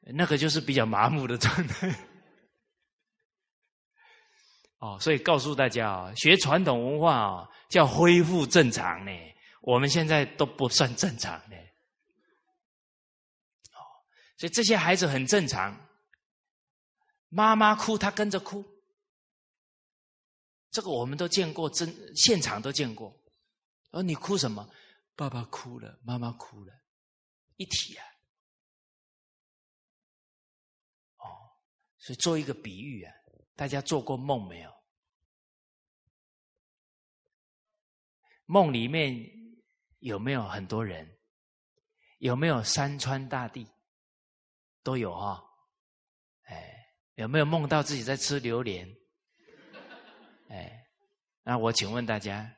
[0.01, 1.95] 那个就是比较麻木的状态。
[4.81, 9.13] 哦，所以告诉大家啊，学传统文化啊，叫恢复正常呢。
[9.61, 11.57] 我们现在都不算正常的。
[13.75, 13.85] 哦，
[14.39, 15.85] 所以这些孩子很正常。
[17.29, 18.65] 妈妈哭，他跟着哭。
[20.71, 23.19] 这个我们都见过，真现场都见过。
[23.91, 24.69] 而你哭什么？
[25.15, 26.73] 爸爸哭了，妈妈哭了，
[27.57, 28.05] 一体啊！
[31.17, 31.27] 哦，
[31.99, 33.13] 所以做一个比喻啊，
[33.57, 34.73] 大家做过梦没有？
[38.45, 39.15] 梦里面
[39.99, 41.19] 有没有很多人？
[42.19, 43.67] 有没有山川大地？
[44.83, 45.43] 都有啊！
[47.19, 48.89] 有没有梦到自己在吃榴莲？
[50.51, 50.89] 哎，
[51.43, 52.49] 那我请问大家，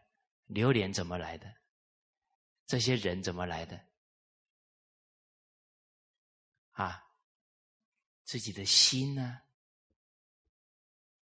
[0.49, 1.51] 榴莲怎么来的？
[2.67, 3.83] 这些人怎么来的？
[6.73, 7.03] 啊，
[8.25, 9.41] 自己的心呢？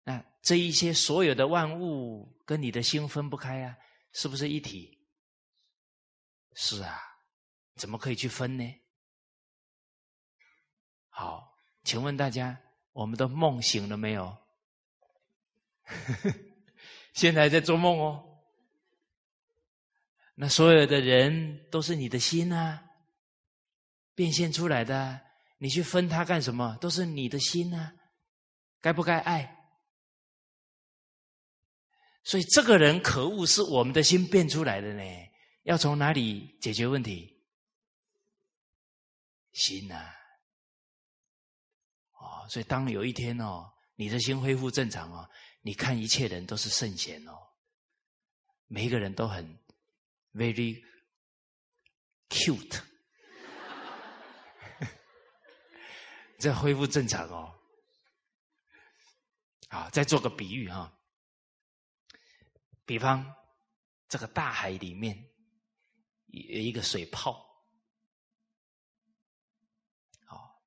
[0.02, 3.78] 那这一些所有的万物跟你的心分不开啊，
[4.10, 5.06] 是不是一体？
[6.54, 7.00] 是啊，
[7.76, 8.64] 怎么可以去分呢？
[11.08, 12.60] 好，请问大家。
[12.98, 14.36] 我们的梦醒了没有？
[17.14, 18.40] 现在在做梦哦。
[20.34, 22.82] 那所有的人都是你的心啊，
[24.16, 25.20] 变现出来的。
[25.58, 26.76] 你去分他干什么？
[26.80, 27.94] 都是你的心啊，
[28.80, 29.56] 该不该爱？
[32.24, 35.04] 所以这个人可恶，是我们的心变出来的呢。
[35.62, 37.44] 要从哪里解决问题？
[39.52, 40.17] 心啊。
[42.48, 45.28] 所以，当有一天哦，你的心恢复正常哦，
[45.60, 47.32] 你看一切人都是圣贤哦，
[48.66, 49.58] 每一个人都很
[50.32, 50.82] very
[52.28, 52.80] cute，
[56.38, 57.54] 这恢复正常哦。
[59.68, 60.98] 好，再做个比喻哈，
[62.86, 63.34] 比方
[64.08, 65.28] 这个大海里面
[66.26, 67.46] 有一个水泡，
[70.24, 70.62] 好，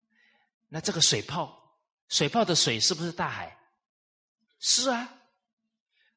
[0.67, 1.59] 那这个水泡。
[2.11, 3.57] 水泡的水是不是大海？
[4.59, 5.11] 是啊，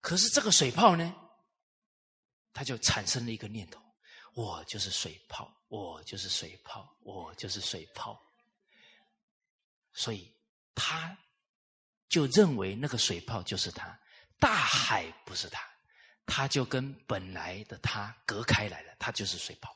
[0.01, 1.15] 可是这个水泡呢，
[2.53, 3.81] 它就产生了一个念头：
[4.35, 8.21] 我就是水泡，我就是水泡，我就是水泡。
[9.93, 10.29] 所以
[10.75, 11.17] 他
[12.09, 13.97] 就认为那个水泡就是他，
[14.41, 15.65] 大海不是他，
[16.27, 19.71] 他就跟本来的他隔开来了，他就是水泡。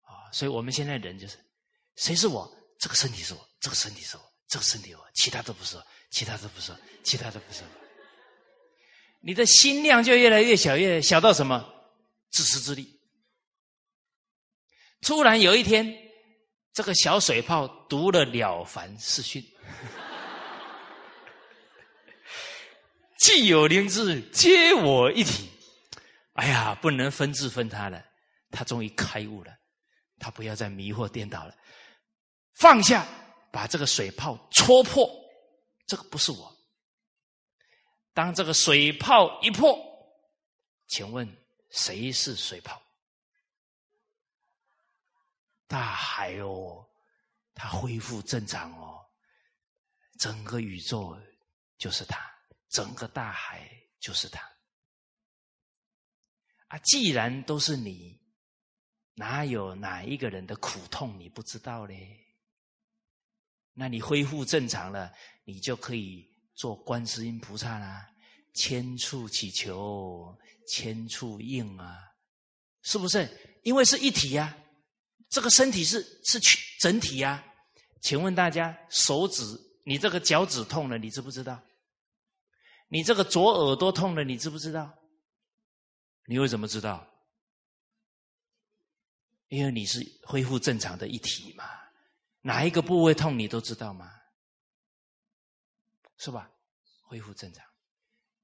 [0.00, 1.38] 啊，所以我们现在人就是，
[1.96, 2.50] 谁是我？
[2.78, 5.76] 这个身体是我，这个身体是我，这个身体我，其他都不是，
[6.10, 6.72] 其他都不是，
[7.02, 7.62] 其他都不是。
[9.20, 11.74] 你的心量就越来越小，越小到什么？
[12.30, 13.00] 自私自利。
[15.00, 15.96] 突然有一天，
[16.72, 19.42] 这个小水泡读了《了凡四训》，
[23.18, 25.48] 既有灵智，皆我一体。
[26.34, 28.04] 哎呀，不能分治分他了，
[28.50, 29.56] 他终于开悟了，
[30.18, 31.54] 他不要再迷惑颠倒了，
[32.56, 33.06] 放下，
[33.52, 35.08] 把这个水泡戳破，
[35.86, 36.56] 这个不是我。
[38.12, 39.78] 当这个水泡一破，
[40.86, 41.28] 请问
[41.70, 42.82] 谁是水泡？
[45.66, 46.88] 大海哦，
[47.52, 49.04] 它恢复正常哦，
[50.18, 51.14] 整个宇宙
[51.76, 52.18] 就是它，
[52.70, 53.68] 整个大海
[54.00, 54.40] 就是它。
[56.68, 58.18] 啊，既然都是你，
[59.14, 62.25] 哪有哪一个人的苦痛你不知道嘞？
[63.78, 65.12] 那你恢复正常了，
[65.44, 68.08] 你就可以做观世音菩萨啦，
[68.54, 70.34] 千处祈求
[70.66, 71.98] 千处应啊，
[72.82, 73.28] 是不是？
[73.62, 74.56] 因为是一体呀。
[75.28, 76.40] 这个身体是是
[76.80, 77.44] 整体呀？
[78.00, 79.42] 请问大家，手指
[79.84, 81.60] 你这个脚趾痛了，你知不知道？
[82.88, 84.90] 你这个左耳朵痛了，你知不知道？
[86.26, 87.06] 你为什么知道？
[89.48, 91.64] 因为你是恢复正常的一体嘛。
[92.46, 94.08] 哪一个部位痛，你都知道吗？
[96.16, 96.48] 是吧？
[97.02, 97.64] 恢复正常。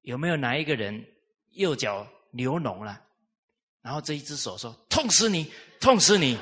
[0.01, 1.01] 有没有哪一个人
[1.51, 3.01] 右脚流脓了？
[3.81, 5.49] 然后这一只手说：“痛死你，
[5.79, 6.37] 痛死你！”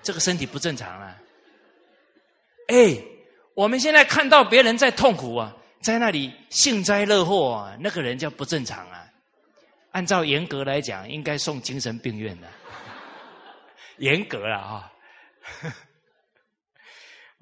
[0.00, 1.20] 这个身体不正常啊！
[2.68, 3.04] 哎，
[3.54, 9.06] 我们现在看到别人在痛苦啊，在那里幸灾乐祸啊，那个人叫不正常啊。
[9.90, 12.48] 按照严格来讲，应该送精神病院的。
[13.98, 14.90] 严格了啊！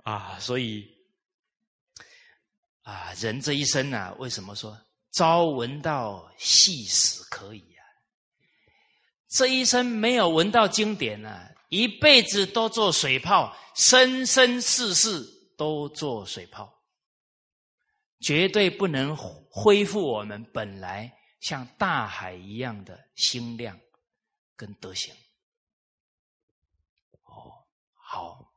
[0.06, 0.88] 啊，所以
[2.82, 4.80] 啊，人这一生啊，为什么说
[5.10, 7.82] 朝闻道，夕死可以啊？
[9.26, 11.48] 这一生没有闻到经典呢？
[11.70, 15.26] 一辈子都做水泡，生生世世
[15.58, 16.72] 都做水泡，
[18.20, 19.16] 绝对不能
[19.50, 23.76] 恢复我们本来像大海一样的心量
[24.54, 25.12] 跟德行。
[27.24, 28.52] 哦，好，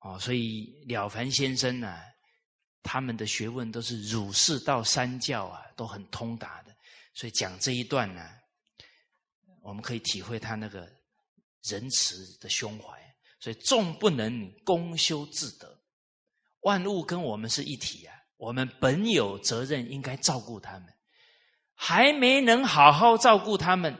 [0.00, 1.98] 哦，所以了凡先生呢，
[2.82, 6.74] 他们的学问都是儒释道三教啊，都很通达的，
[7.14, 8.28] 所以讲这一段呢。
[9.62, 10.90] 我们可以体会他那个
[11.64, 12.98] 仁慈的胸怀，
[13.40, 15.78] 所以众不能公修自得，
[16.60, 20.86] 万物跟我们是一体啊，我们本有责任应该照顾他们，
[21.74, 23.94] 还没能好好照顾他们，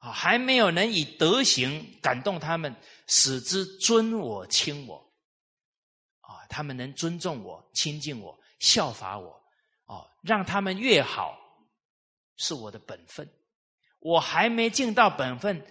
[0.00, 2.74] 啊，还没有能以德行感动他们，
[3.06, 4.96] 使之尊我亲我，
[6.20, 9.30] 啊，他们能尊重我、亲近我、效法我，
[9.84, 11.38] 哦，让他们越好，
[12.36, 13.30] 是我的本分。
[13.98, 15.62] 我还没尽到本分，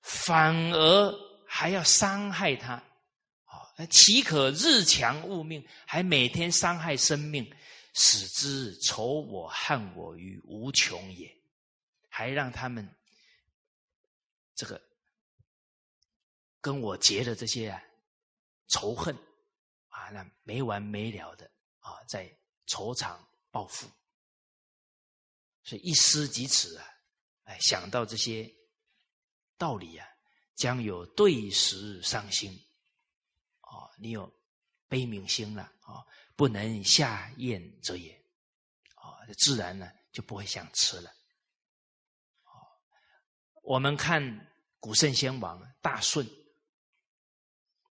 [0.00, 1.14] 反而
[1.46, 2.72] 还要伤害他，
[3.44, 7.46] 啊，岂可日强物命，还每天伤害生命，
[7.92, 11.30] 使之仇我恨我于无穷也，
[12.08, 12.88] 还让他们
[14.56, 14.82] 这个
[16.60, 17.80] 跟我结的这些啊
[18.66, 19.14] 仇恨
[19.88, 22.28] 啊，那没完没了的啊，在
[22.66, 23.86] 仇场报复，
[25.62, 26.88] 所以一思及此啊。
[27.44, 28.52] 哎，想到这些
[29.56, 30.08] 道理啊，
[30.56, 32.52] 将有对时伤心。
[33.60, 34.32] 哦，你有
[34.88, 36.04] 悲悯心了啊，
[36.34, 38.12] 不能下咽者也。
[38.94, 41.12] 啊，自然呢就不会想吃了。
[43.66, 44.22] 我们看
[44.78, 46.24] 古圣先王大舜，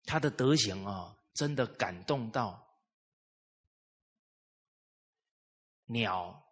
[0.03, 2.67] 他的德行啊，真的感动到
[5.85, 6.43] 鸟、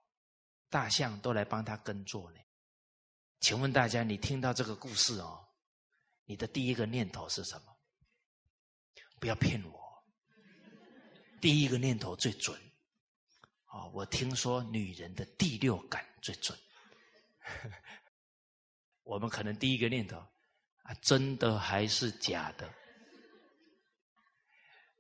[0.70, 2.40] 大象都来帮他耕作呢。
[3.40, 5.44] 请问大家，你听到这个故事哦，
[6.26, 7.76] 你的第一个念头是什么？
[9.20, 10.06] 不要骗我，
[11.42, 12.56] 第一个念头最准。
[13.72, 16.56] 哦，我听说女人的第六感最准。
[19.08, 22.72] 我们可能第一个念头啊，真的还是假的？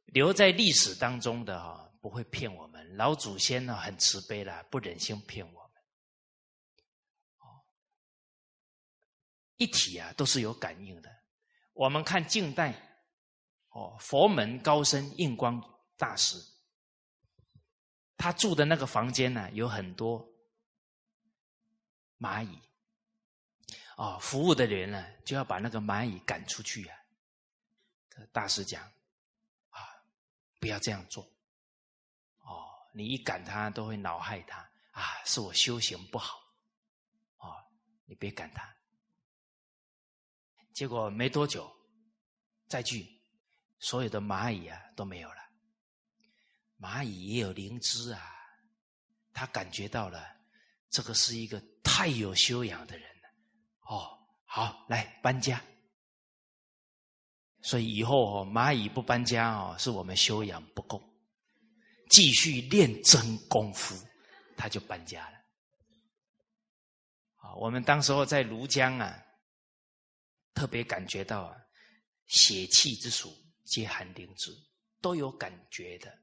[0.06, 2.96] 留在历史当中的哈，不会骗我们。
[2.96, 5.72] 老祖先呢，很慈悲的，不忍心骗我们。
[9.58, 11.14] 一体啊，都是有感应的。
[11.74, 12.72] 我们看近代，
[13.72, 15.62] 哦，佛门高僧印光
[15.98, 16.38] 大师，
[18.16, 20.26] 他住的那个房间呢，有很多
[22.20, 22.60] 蚂蚁。
[23.98, 26.96] 哦，服务的人呢，就要把那个蚂蚁赶出去啊。
[28.32, 28.84] 大师讲
[29.72, 29.82] 啊，
[30.60, 31.24] 不要这样做。
[32.42, 34.60] 哦，你一赶他，都会恼害他
[34.92, 36.38] 啊，是我修行不好。
[37.38, 37.56] 哦，
[38.06, 38.72] 你别赶他。
[40.74, 41.76] 结果没多久，
[42.68, 43.20] 再去，
[43.80, 45.42] 所有的蚂蚁啊都没有了。
[46.80, 48.22] 蚂蚁也有灵知啊，
[49.34, 50.24] 他感觉到了，
[50.92, 53.07] 这个是一个太有修养的人。
[53.88, 55.62] 哦，好，来搬家。
[57.62, 61.02] 所以以后哦，蚂蚁不搬家哦，是我们修养不够，
[62.10, 63.96] 继续练真功夫，
[64.56, 65.38] 他就搬家了。
[67.38, 69.24] 啊，我们当时候在庐江啊，
[70.54, 71.58] 特别感觉到啊，
[72.28, 73.36] 血气之属
[73.66, 74.52] 皆寒灵之，
[75.02, 76.18] 都有感觉的。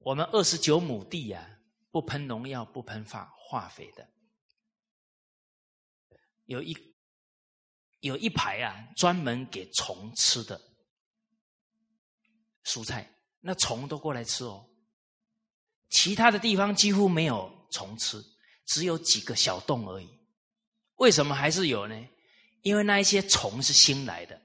[0.00, 1.58] 我们二十九亩地啊，
[1.90, 4.08] 不喷农药，不喷化化肥的，
[6.46, 6.76] 有一
[8.00, 10.60] 有一排啊，专门给虫吃的
[12.64, 13.08] 蔬菜，
[13.40, 14.68] 那虫都过来吃哦。
[15.90, 18.20] 其他的地方几乎没有虫吃，
[18.66, 20.08] 只有几个小洞而已。
[20.96, 22.08] 为什么还是有呢？
[22.62, 24.40] 因为那一些虫是新来的，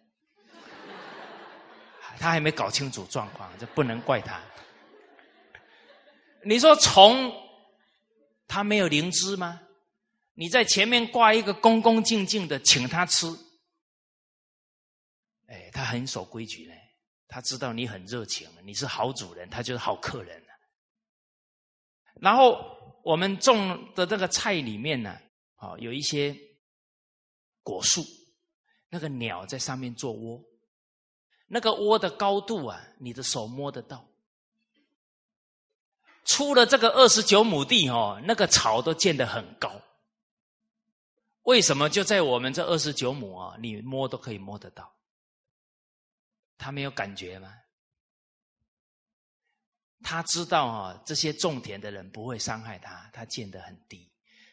[2.20, 4.40] 他还没搞清楚状况，这不能怪他。
[6.44, 7.32] 你说虫，
[8.48, 9.62] 它没有灵芝吗？
[10.34, 13.28] 你在前面挂一个恭恭敬敬的，请他吃，
[15.48, 16.74] 哎，他很守规矩呢。
[17.28, 20.44] 他知道你很热情，你是好主人，他就是好客人
[22.20, 22.60] 然后
[23.04, 25.18] 我们种的这个菜里面呢，
[25.56, 26.36] 啊，有一些
[27.64, 28.04] 果树，
[28.90, 30.44] 那个鸟在上面做窝，
[31.48, 34.06] 那个窝的高度啊，你的手摸得到。
[36.26, 39.82] 出了这个二十九亩地哦，那个草都建得很高。
[41.44, 43.58] 为什么就在我们这二十九亩啊？
[43.60, 44.96] 你摸都可以摸得到，
[46.58, 47.54] 他没有感觉吗？
[50.04, 54.12] 他知道啊，这些种田的人不会伤害他，他建得很低，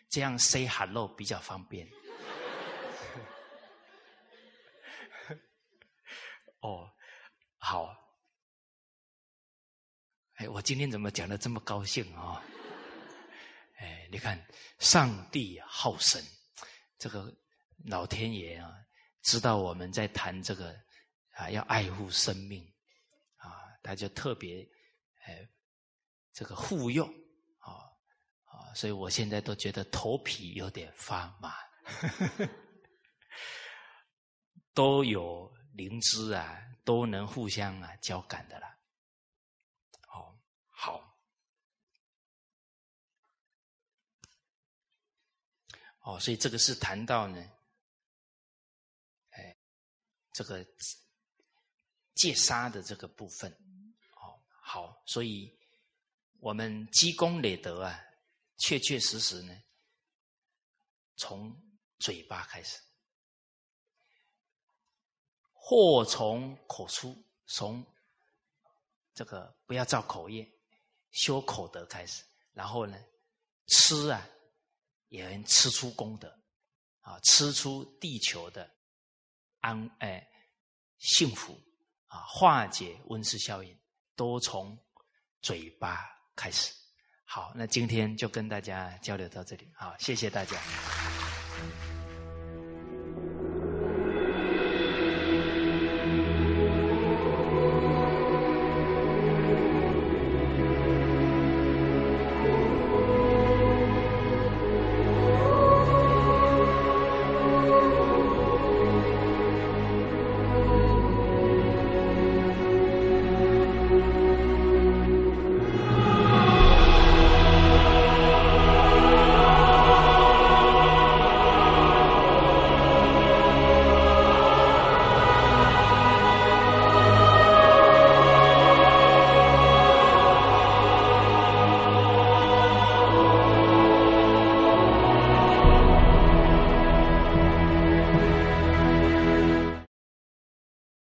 [0.09, 1.89] 这样 say hello 比较方便。
[6.61, 6.91] 哦，
[7.59, 7.97] 好。
[10.35, 12.43] 哎，我今天怎么讲的这么高兴啊？
[13.79, 14.47] 哎，你看，
[14.79, 16.23] 上帝好生，
[16.99, 17.33] 这个
[17.87, 18.75] 老天爷啊，
[19.23, 20.75] 知道我们在谈这个
[21.31, 22.63] 啊，要爱护生命
[23.37, 24.69] 啊，他就特别
[25.25, 25.49] 哎，
[26.33, 27.05] 这个护佑
[27.59, 27.87] 啊
[28.45, 31.55] 啊，所以我现在都觉得头皮有点发麻，
[34.75, 38.75] 都有灵芝啊，都能互相啊交感的啦。
[40.71, 41.17] 好，
[46.09, 47.39] 哦，所以这个是谈到呢，
[49.29, 49.55] 哎，
[50.33, 50.67] 这个
[52.15, 53.53] 戒杀的这个部分，
[54.15, 55.55] 哦，好，所以
[56.41, 58.03] 我们积功累德啊，
[58.57, 59.55] 确确实实呢，
[61.17, 61.55] 从
[61.99, 62.81] 嘴巴开始，
[65.53, 67.85] 祸从口出，从
[69.13, 70.51] 这个不要造口业。
[71.11, 72.99] 修口德开始，然后呢，
[73.67, 74.27] 吃啊，
[75.09, 76.29] 也能吃出功德，
[77.01, 78.69] 啊，吃出地球的
[79.61, 80.27] 安哎
[80.99, 81.61] 幸福
[82.07, 83.79] 啊，化解温室效应，
[84.15, 84.79] 都从
[85.41, 86.05] 嘴巴
[86.35, 86.73] 开始。
[87.25, 91.98] 好，那今天就跟大家交流到这里，好，谢谢大家。